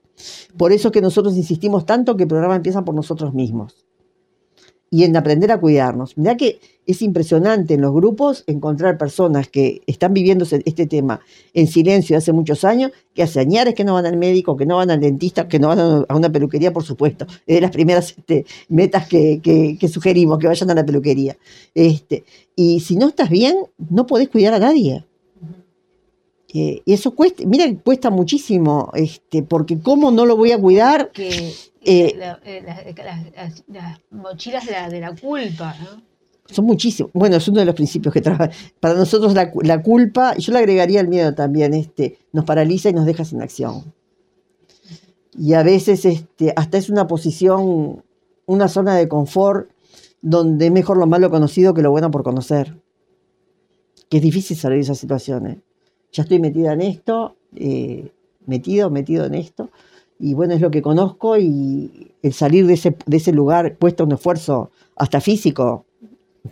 [0.58, 3.87] Por eso es que nosotros insistimos tanto que el programa empieza por nosotros mismos
[4.90, 6.18] y en aprender a cuidarnos.
[6.18, 11.20] Mirá que es impresionante en los grupos encontrar personas que están viviendo este tema
[11.54, 14.78] en silencio hace muchos años, que hace añares que no van al médico, que no
[14.78, 17.28] van al dentista, que no van a una peluquería, por supuesto.
[17.46, 21.38] Es de las primeras este, metas que, que, sugerimos, que vayan a la peluquería.
[21.76, 22.24] Este,
[22.56, 23.58] y si no estás bien,
[23.90, 25.04] no podés cuidar a nadie.
[26.54, 31.12] Eh, y eso cuesta, mira, cuesta muchísimo, este, porque ¿cómo no lo voy a cuidar?
[31.12, 31.50] Que
[31.82, 32.96] eh, eh,
[33.68, 36.02] las, mochilas de la, de la culpa, ¿no?
[36.50, 37.12] Son muchísimos.
[37.14, 38.50] Bueno, es uno de los principios que trabaja.
[38.80, 42.94] Para nosotros la, la, culpa, yo le agregaría el miedo también, este, nos paraliza y
[42.94, 43.94] nos deja sin acción.
[45.38, 48.04] Y a veces este, hasta es una posición,
[48.46, 49.70] una zona de confort
[50.22, 52.82] donde es mejor lo malo conocido que lo bueno por conocer.
[54.10, 55.58] Que es difícil salir de esas situaciones
[56.12, 58.12] ya estoy metida en esto, eh,
[58.46, 59.70] metido, metido en esto,
[60.20, 64.04] y bueno, es lo que conozco y el salir de ese, de ese lugar cuesta
[64.04, 65.86] un esfuerzo hasta físico,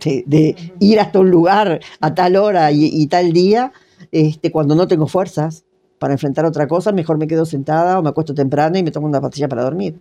[0.00, 3.72] de, ir hasta un lugar a tal hora y, tal día,
[4.12, 5.64] este, cuando no tengo fuerzas
[5.98, 9.06] para enfrentar otra cosa, mejor me quedo sentada o me acuesto temprano y me tomo
[9.06, 9.98] una pastilla para dormir.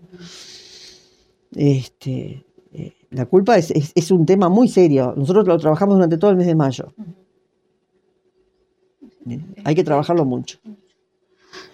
[1.55, 5.13] Este, eh, la culpa es, es, un tema muy serio.
[5.15, 6.93] Nosotros lo trabajamos durante todo el mes de mayo.
[9.63, 10.59] Hay que trabajarlo mucho.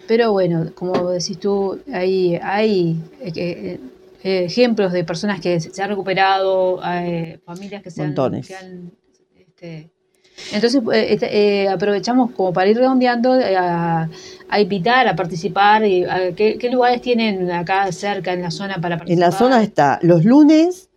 [0.06, 3.80] Pero bueno, como decís tú, hay, hay eh, eh,
[4.22, 6.80] eh, ejemplos de personas que se han recuperado,
[7.44, 8.92] familias que se han...
[9.34, 9.90] Este,
[10.52, 14.08] entonces, este, aprovechamos como para ir redondeando a,
[14.58, 15.84] invitar a participar.
[15.84, 19.12] Y ¿qué, lugares tienen acá cerca en la zona para participar?
[19.12, 20.88] En la zona está los lunes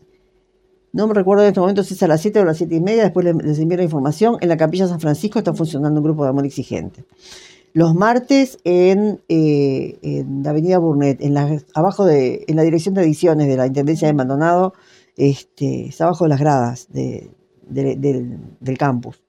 [0.95, 2.73] no me recuerdo en este momento si es a las 7 o a las 7
[2.73, 4.37] y media, después les, envío la información.
[4.39, 7.03] En la Capilla San Francisco está funcionando un grupo de amor exigente.
[7.73, 13.03] Los martes en, eh, la Avenida Burnet, en la, abajo de, en la dirección de
[13.03, 14.73] ediciones de la Intendencia de Maldonado,
[15.17, 19.21] este, está abajo de las gradas del, campus.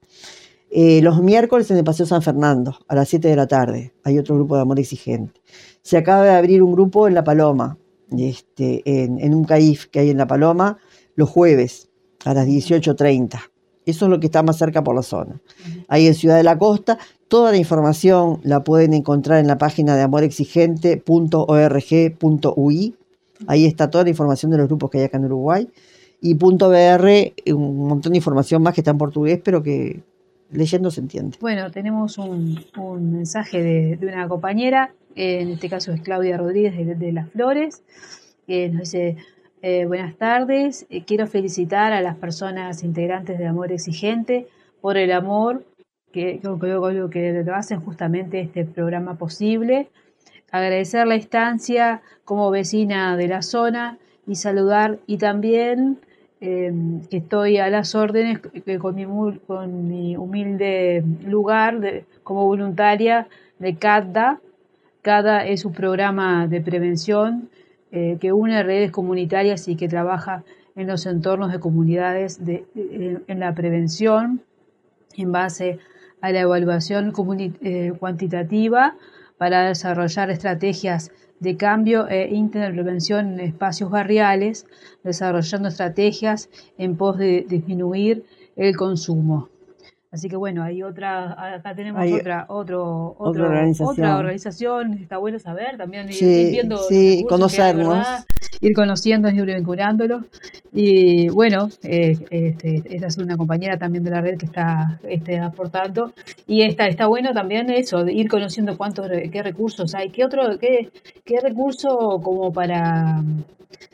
[0.69, 4.17] Eh, los miércoles en el Paseo San Fernando, a las 7 de la tarde, hay
[4.17, 5.41] otro grupo de amor exigente.
[5.81, 7.77] Se acaba de abrir un grupo en La Paloma,
[8.17, 10.77] este, en, en un CAIF que hay en La Paloma,
[11.17, 11.89] los jueves
[12.23, 13.41] a las 18.30.
[13.85, 15.41] Eso es lo que está más cerca por la zona.
[15.89, 16.97] Ahí en Ciudad de la Costa,
[17.27, 22.95] toda la información la pueden encontrar en la página de amorexigente.org.ui.
[23.47, 25.69] Ahí está toda la información de los grupos que hay acá en Uruguay.
[26.21, 30.01] Y .br, un montón de información más que está en portugués, pero que
[30.51, 31.37] leyendo se entiende.
[31.39, 32.59] Bueno, tenemos un,
[33.11, 37.83] mensaje de, una compañera, en este caso es Claudia Rodríguez de, de Las Flores,
[38.45, 39.17] que nos dice,
[39.61, 40.85] eh, buenas tardes.
[40.89, 44.47] Eh, quiero felicitar a las personas integrantes de Amor Exigente
[44.81, 45.65] por el amor
[46.11, 49.89] que, que, que lo hacen justamente este programa posible.
[50.51, 53.97] Agradecer la instancia como vecina de la zona
[54.27, 55.99] y saludar y también
[56.39, 58.39] que estoy a las órdenes
[58.77, 63.27] con mi, humilde lugar como voluntaria
[63.57, 64.39] de CADA.
[65.01, 67.49] CADA es un programa de prevención
[67.91, 70.43] eh, que une redes comunitarias y que trabaja
[70.75, 72.65] en los entornos de comunidades de,
[73.27, 74.41] en la prevención
[75.15, 75.79] en base
[76.21, 77.13] a la evaluación
[77.61, 78.95] eh, cuantitativa
[79.37, 84.65] para desarrollar estrategias de cambio e intervención en espacios barriales,
[85.03, 88.25] desarrollando estrategias en pos de disminuir
[88.55, 89.49] el consumo.
[90.17, 93.87] Así que bueno, hay otra, acá tenemos otra, otro, otra organización.
[93.87, 98.03] otra organización, está bueno saber también, ir viendo sí, conocernos.
[98.59, 100.25] ir conociendo, ir vinculándolo.
[100.73, 105.37] Y bueno, eh, este, esta es una compañera también de la red que está este,
[105.37, 106.13] aportando.
[106.47, 110.57] Y está, está bueno también eso, de ir conociendo cuántos, qué recursos hay, qué otro,
[110.57, 110.89] qué,
[111.25, 113.21] qué recurso como para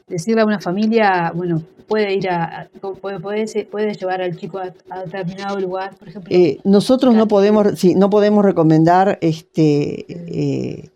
[0.07, 2.69] decirle a una familia, bueno, puede ir a,
[3.01, 6.35] puede, puede, llevar al chico a, determinado lugar, por ejemplo.
[6.35, 10.91] Eh, nosotros no podemos, sí, no podemos recomendar este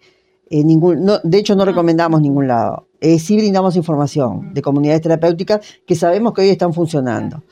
[0.50, 1.68] eh, ningún, no, de hecho no ah.
[1.68, 2.88] recomendamos ningún lado.
[3.00, 7.44] Eh, sí brindamos información de comunidades terapéuticas que sabemos que hoy están funcionando.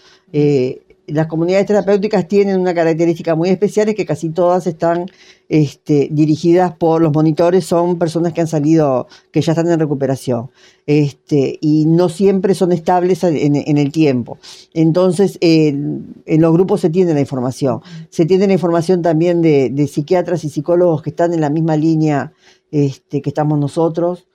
[1.08, 5.06] Las comunidades terapéuticas tienen una característica muy especial, es que casi todas están
[5.49, 10.49] este, dirigidas por los monitores, son personas que han salido, que ya están en recuperación,
[10.88, 14.38] este, y no siempre son estables en, el tiempo.
[14.74, 17.82] Entonces, en los grupos se tiene la información.
[18.10, 21.78] Se tiene la información también de, de psiquiatras y psicólogos que están en la misma
[21.78, 22.34] línea
[22.72, 24.28] este, que estamos nosotros,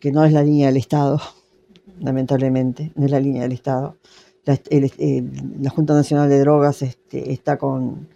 [0.00, 1.20] que no es la línea del Estado,
[2.00, 3.96] lamentablemente, no es la línea del Estado
[4.44, 4.58] la,
[5.60, 8.08] la Junta Nacional de Drogas este, está con,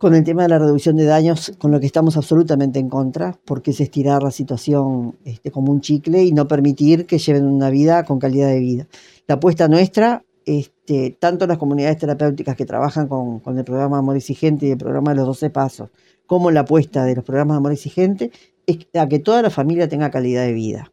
[0.00, 3.38] con el tema de la reducción de daños, con lo que estamos absolutamente en contra,
[3.44, 7.68] porque es estirar la situación este, como un chicle y no permitir que lleven una
[7.68, 8.86] vida con calidad de vida.
[9.26, 14.16] La apuesta nuestra, este, tanto las comunidades terapéuticas que trabajan con, con el programa Amor
[14.16, 15.90] Exigente y el programa de los 12 Pasos,
[16.24, 18.30] como la apuesta de los programas de Amor Exigente,
[18.66, 20.92] es a que toda la familia tenga calidad de vida.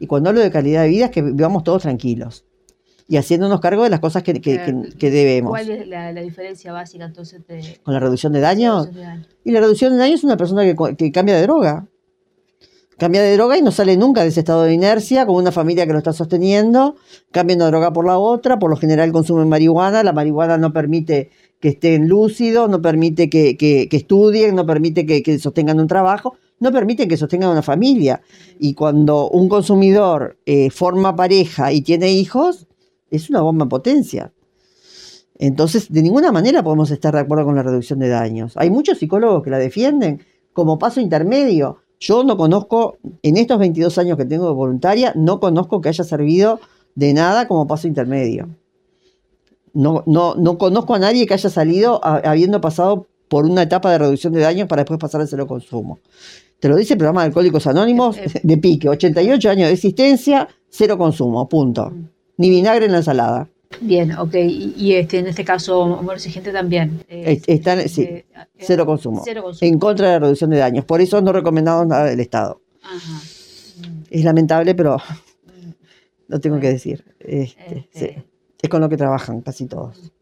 [0.00, 2.46] Y cuando hablo de calidad de vida es que vivamos todos tranquilos
[3.08, 5.50] y haciéndonos cargo de las cosas que, que, que, debemos.
[5.50, 7.46] ¿Cuál es la, la, diferencia básica entonces?
[7.46, 8.88] De, ¿Con la reducción de daños?
[9.44, 11.86] Y la reducción de daños es una persona que, cambia de droga.
[12.98, 15.86] Cambia de droga y no sale nunca de ese estado de inercia, con una familia
[15.86, 16.96] que lo está sosteniendo,
[17.30, 21.30] cambia una droga por la otra, por lo general consumen marihuana, la marihuana no permite
[21.60, 26.72] que estén lúcidos, no permite que, que estudien, no permite que, sostengan un trabajo, no
[26.72, 28.22] permite que sostengan una familia.
[28.58, 32.66] Y cuando un consumidor eh, forma pareja y tiene hijos,
[33.10, 34.32] es una bomba en potencia.
[35.38, 38.54] Entonces, de ninguna manera podemos estar de acuerdo con la reducción de daños.
[38.56, 41.78] Hay muchos psicólogos que la defienden como paso intermedio.
[42.00, 46.04] Yo no conozco, en estos 22 años que tengo de voluntaria, no conozco que haya
[46.04, 46.60] servido
[46.94, 48.48] de nada como paso intermedio.
[49.74, 53.98] No, no, no conozco a nadie que haya salido habiendo pasado por una etapa de
[53.98, 55.98] reducción de daños para después pasar al cero consumo.
[56.60, 58.40] Te lo dice el programa de Alcohólicos Anónimos eh, eh.
[58.42, 61.92] de pique, 88 años de existencia, cero consumo, punto.
[62.36, 63.48] Ni vinagre en la ensalada.
[63.80, 64.34] Bien, ok.
[64.34, 67.04] Y, este, en este caso, amor exigente también.
[67.08, 68.26] Eh, Están, sí, eh,
[68.58, 69.24] cero, consumo,
[69.60, 70.84] En contra de la reducción de daños.
[70.84, 72.60] Por eso no recomendamos nada del Estado.
[72.82, 73.20] Ajá.
[74.10, 74.98] Es lamentable, pero
[76.28, 77.04] lo tengo que decir.
[77.20, 78.24] Este, este.
[78.62, 80.12] Es con lo que trabajan casi todos.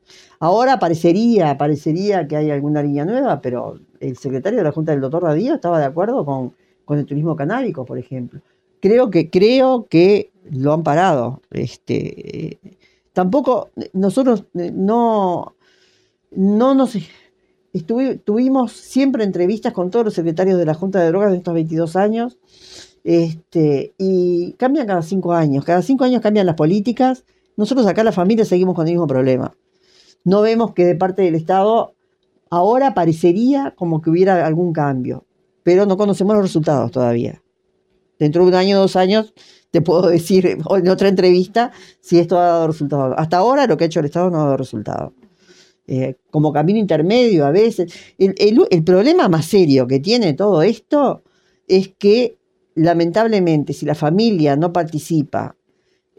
[0.41, 5.01] Ahora parecería, parecería que hay alguna línea nueva, pero el secretario de la Junta del
[5.01, 6.55] doctor Radío estaba de acuerdo con,
[6.85, 8.41] con el turismo canábico, por ejemplo.
[8.85, 11.41] Creo que, creo que lo han parado.
[11.51, 12.59] Este,
[13.15, 15.57] tampoco nosotros eh, no,
[16.31, 16.95] no nos
[18.27, 21.97] tuvimos siempre entrevistas con todos los secretarios de la Junta de Drogas de estos 22
[21.97, 22.37] años.
[23.05, 25.65] Este, y cambian cada cinco años.
[25.65, 27.25] Cada cinco años cambian las políticas.
[27.57, 29.57] Nosotros acá la familia seguimos con el mismo problema.
[30.25, 31.95] No vemos que de parte del Estado
[32.51, 35.25] ahora parecería como que hubiera algún cambio,
[35.63, 37.41] pero no conocemos los resultados todavía.
[38.19, 39.35] Dentro de un año, dos años,
[39.71, 43.15] te puedo decir en otra entrevista si esto ha dado resultado.
[43.19, 45.13] Hasta ahora lo que ha hecho el Estado no ha dado resultado.
[45.87, 47.93] Eh, como camino intermedio a veces.
[48.17, 51.23] El, problema más serio que tiene todo esto
[51.69, 52.39] es que
[52.75, 55.57] lamentablemente si la familia no participa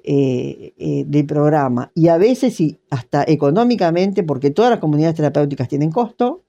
[0.03, 5.67] eh, eh, del programa y a veces y hasta económicamente, porque todas las comunidades terapéuticas
[5.67, 6.43] tienen costo,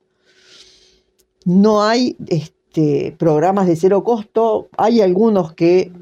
[1.46, 2.16] no hay
[2.76, 5.92] este, programas de cero costo, hay algunos que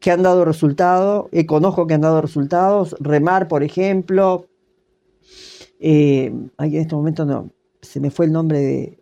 [0.00, 4.46] que han dado resultados, eh, conozco que han dado resultados, Remar, por ejemplo,
[5.80, 8.98] eh, en este momento no, se me fue el nombre de,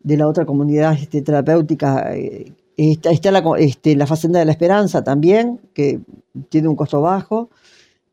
[0.00, 5.02] de la otra comunidad este, terapéutica, eh, está, la, este, la Facenda de la Esperanza
[5.04, 6.00] también, que
[6.50, 7.48] tiene un costo bajo,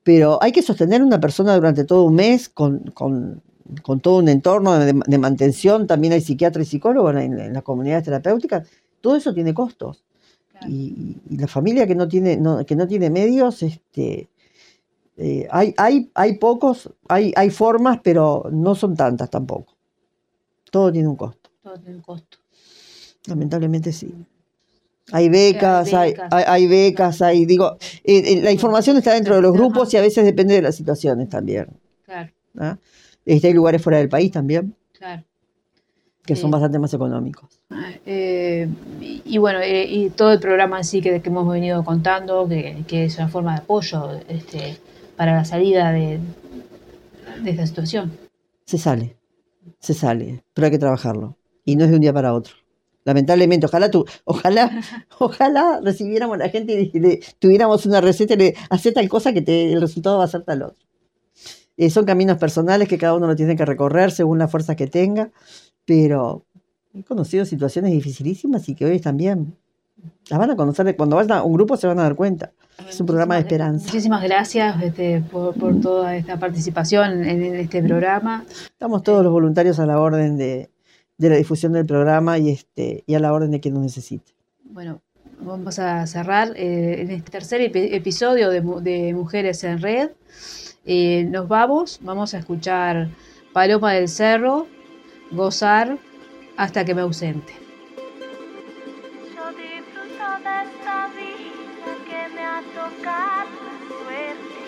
[0.03, 3.41] pero hay que sostener una persona durante todo un mes con,
[4.01, 8.67] todo un entorno de, mantención, también hay psiquiatras y psicólogos en, en las comunidades terapéuticas,
[9.01, 10.03] todo eso tiene costos.
[10.67, 14.29] Y, la familia que no tiene, que no tiene medios, este,
[15.17, 19.75] eh, hay, hay, hay pocos, hay, hay formas, pero no son tantas tampoco.
[20.69, 21.49] Todo tiene un costo.
[21.63, 22.37] Todo tiene un costo.
[23.27, 24.13] Lamentablemente sí.
[25.11, 29.51] Hay becas, hay, hay, becas, hay, digo, eh, eh, la información está dentro de los
[29.51, 31.67] grupos y a veces depende de las situaciones también.
[32.05, 32.31] Claro.
[32.57, 32.77] ¿Ah?
[33.25, 34.75] Este, hay lugares fuera del país también.
[34.93, 35.23] Claro
[36.25, 37.49] que son bastante más económicos.
[38.05, 38.67] Eh,
[38.99, 43.17] y, bueno, eh, y todo el programa en sí que, hemos venido contando, que, es
[43.17, 44.77] una forma de apoyo este,
[45.15, 46.19] para la salida de,
[47.45, 48.11] esta situación.
[48.65, 49.15] Se sale,
[49.79, 51.37] se sale, pero hay que trabajarlo.
[51.65, 52.55] Y no es de un día para otro.
[53.03, 54.69] Lamentablemente, ojalá tú, ojalá,
[55.19, 59.41] ojalá recibiéramos a la gente y tuviéramos una receta y le hace tal cosa que
[59.41, 60.90] te, el resultado va a ser tal otro.
[61.81, 64.87] Eh, son caminos personales que cada uno lo tiene que recorrer según la fuerza que
[64.87, 65.31] tenga
[65.85, 66.43] pero
[66.93, 69.55] he conocido situaciones dificilísimas y que hoy bien.
[70.29, 72.51] Las van a conocer, cuando vayan a un grupo se van a dar cuenta.
[72.87, 73.85] Es un programa de esperanza.
[73.85, 78.45] Muchísimas gracias este, por, por toda esta participación en, en este programa.
[78.49, 80.69] Estamos todos los voluntarios a la orden de,
[81.17, 84.31] de la difusión del programa y, este, y a la orden de quien nos necesite.
[84.63, 85.01] Bueno,
[85.41, 90.09] vamos a cerrar eh, en este tercer epi- episodio de Mujeres en Red.
[90.83, 93.09] Eh, nos vamos, vamos a escuchar
[93.53, 94.65] Paloma del Cerro,
[95.29, 95.99] Gozar
[96.57, 97.53] hasta que me ausente.
[99.35, 104.61] Yo disfruto de esta vida que me ha tocado suerte.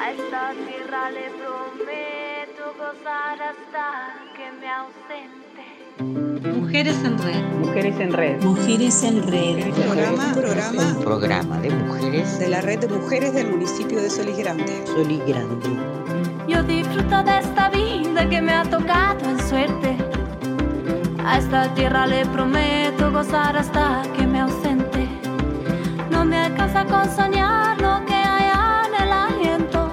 [0.00, 5.77] A esta tierra le prometo gozar hasta que me ausente.
[6.00, 7.42] Mujeres en red.
[7.58, 8.44] Mujeres en Red.
[8.44, 9.74] Mujeres en red.
[9.74, 14.38] Programa, programa Un programa de mujeres de la red de mujeres del municipio de Solís
[14.38, 14.84] Grande.
[14.86, 15.68] Soli Grande.
[16.46, 19.96] Yo disfruto de esta vida que me ha tocado en suerte.
[21.24, 25.08] A esta tierra le prometo gozar hasta que me ausente.
[26.12, 28.50] No me alcanza con soñar lo que hay
[28.86, 29.90] en el aliento.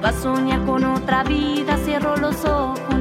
[0.00, 2.94] Pa' soñar con otra vida, cierro los ojos,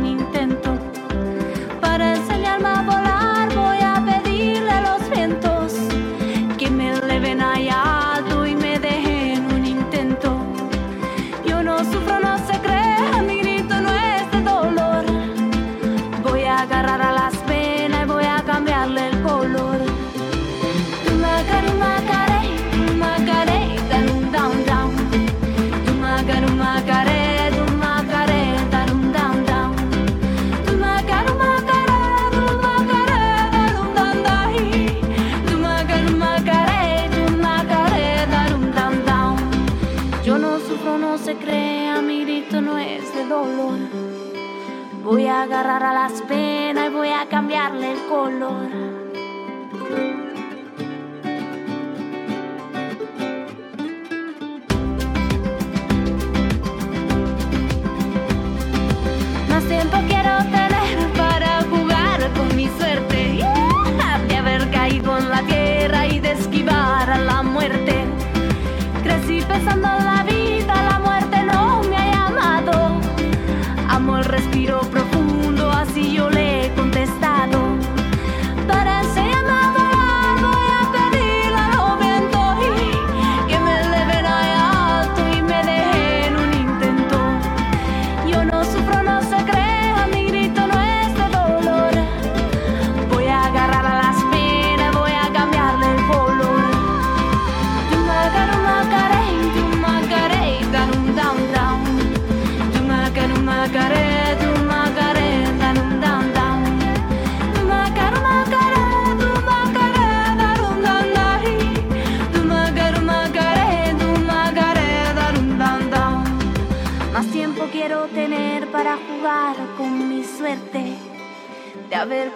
[2.00, 2.00] un intento.
[2.00, 3.39] Para enseñarme
[45.44, 48.70] agarrar a las penas y voy a cambiarle el color.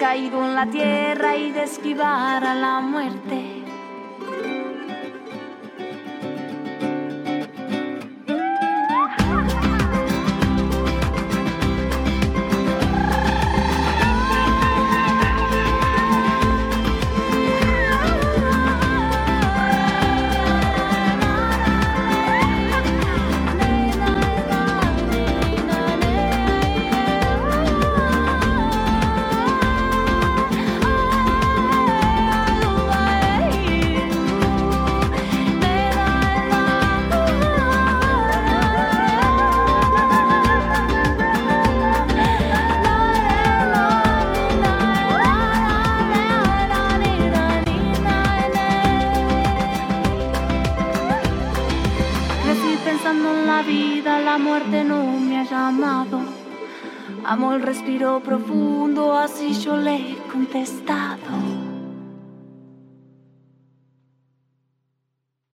[0.03, 3.42] Caído en la tierra y de esquivar a la muerte.
[57.61, 61.02] Respiro profundo, así yo le he contestado.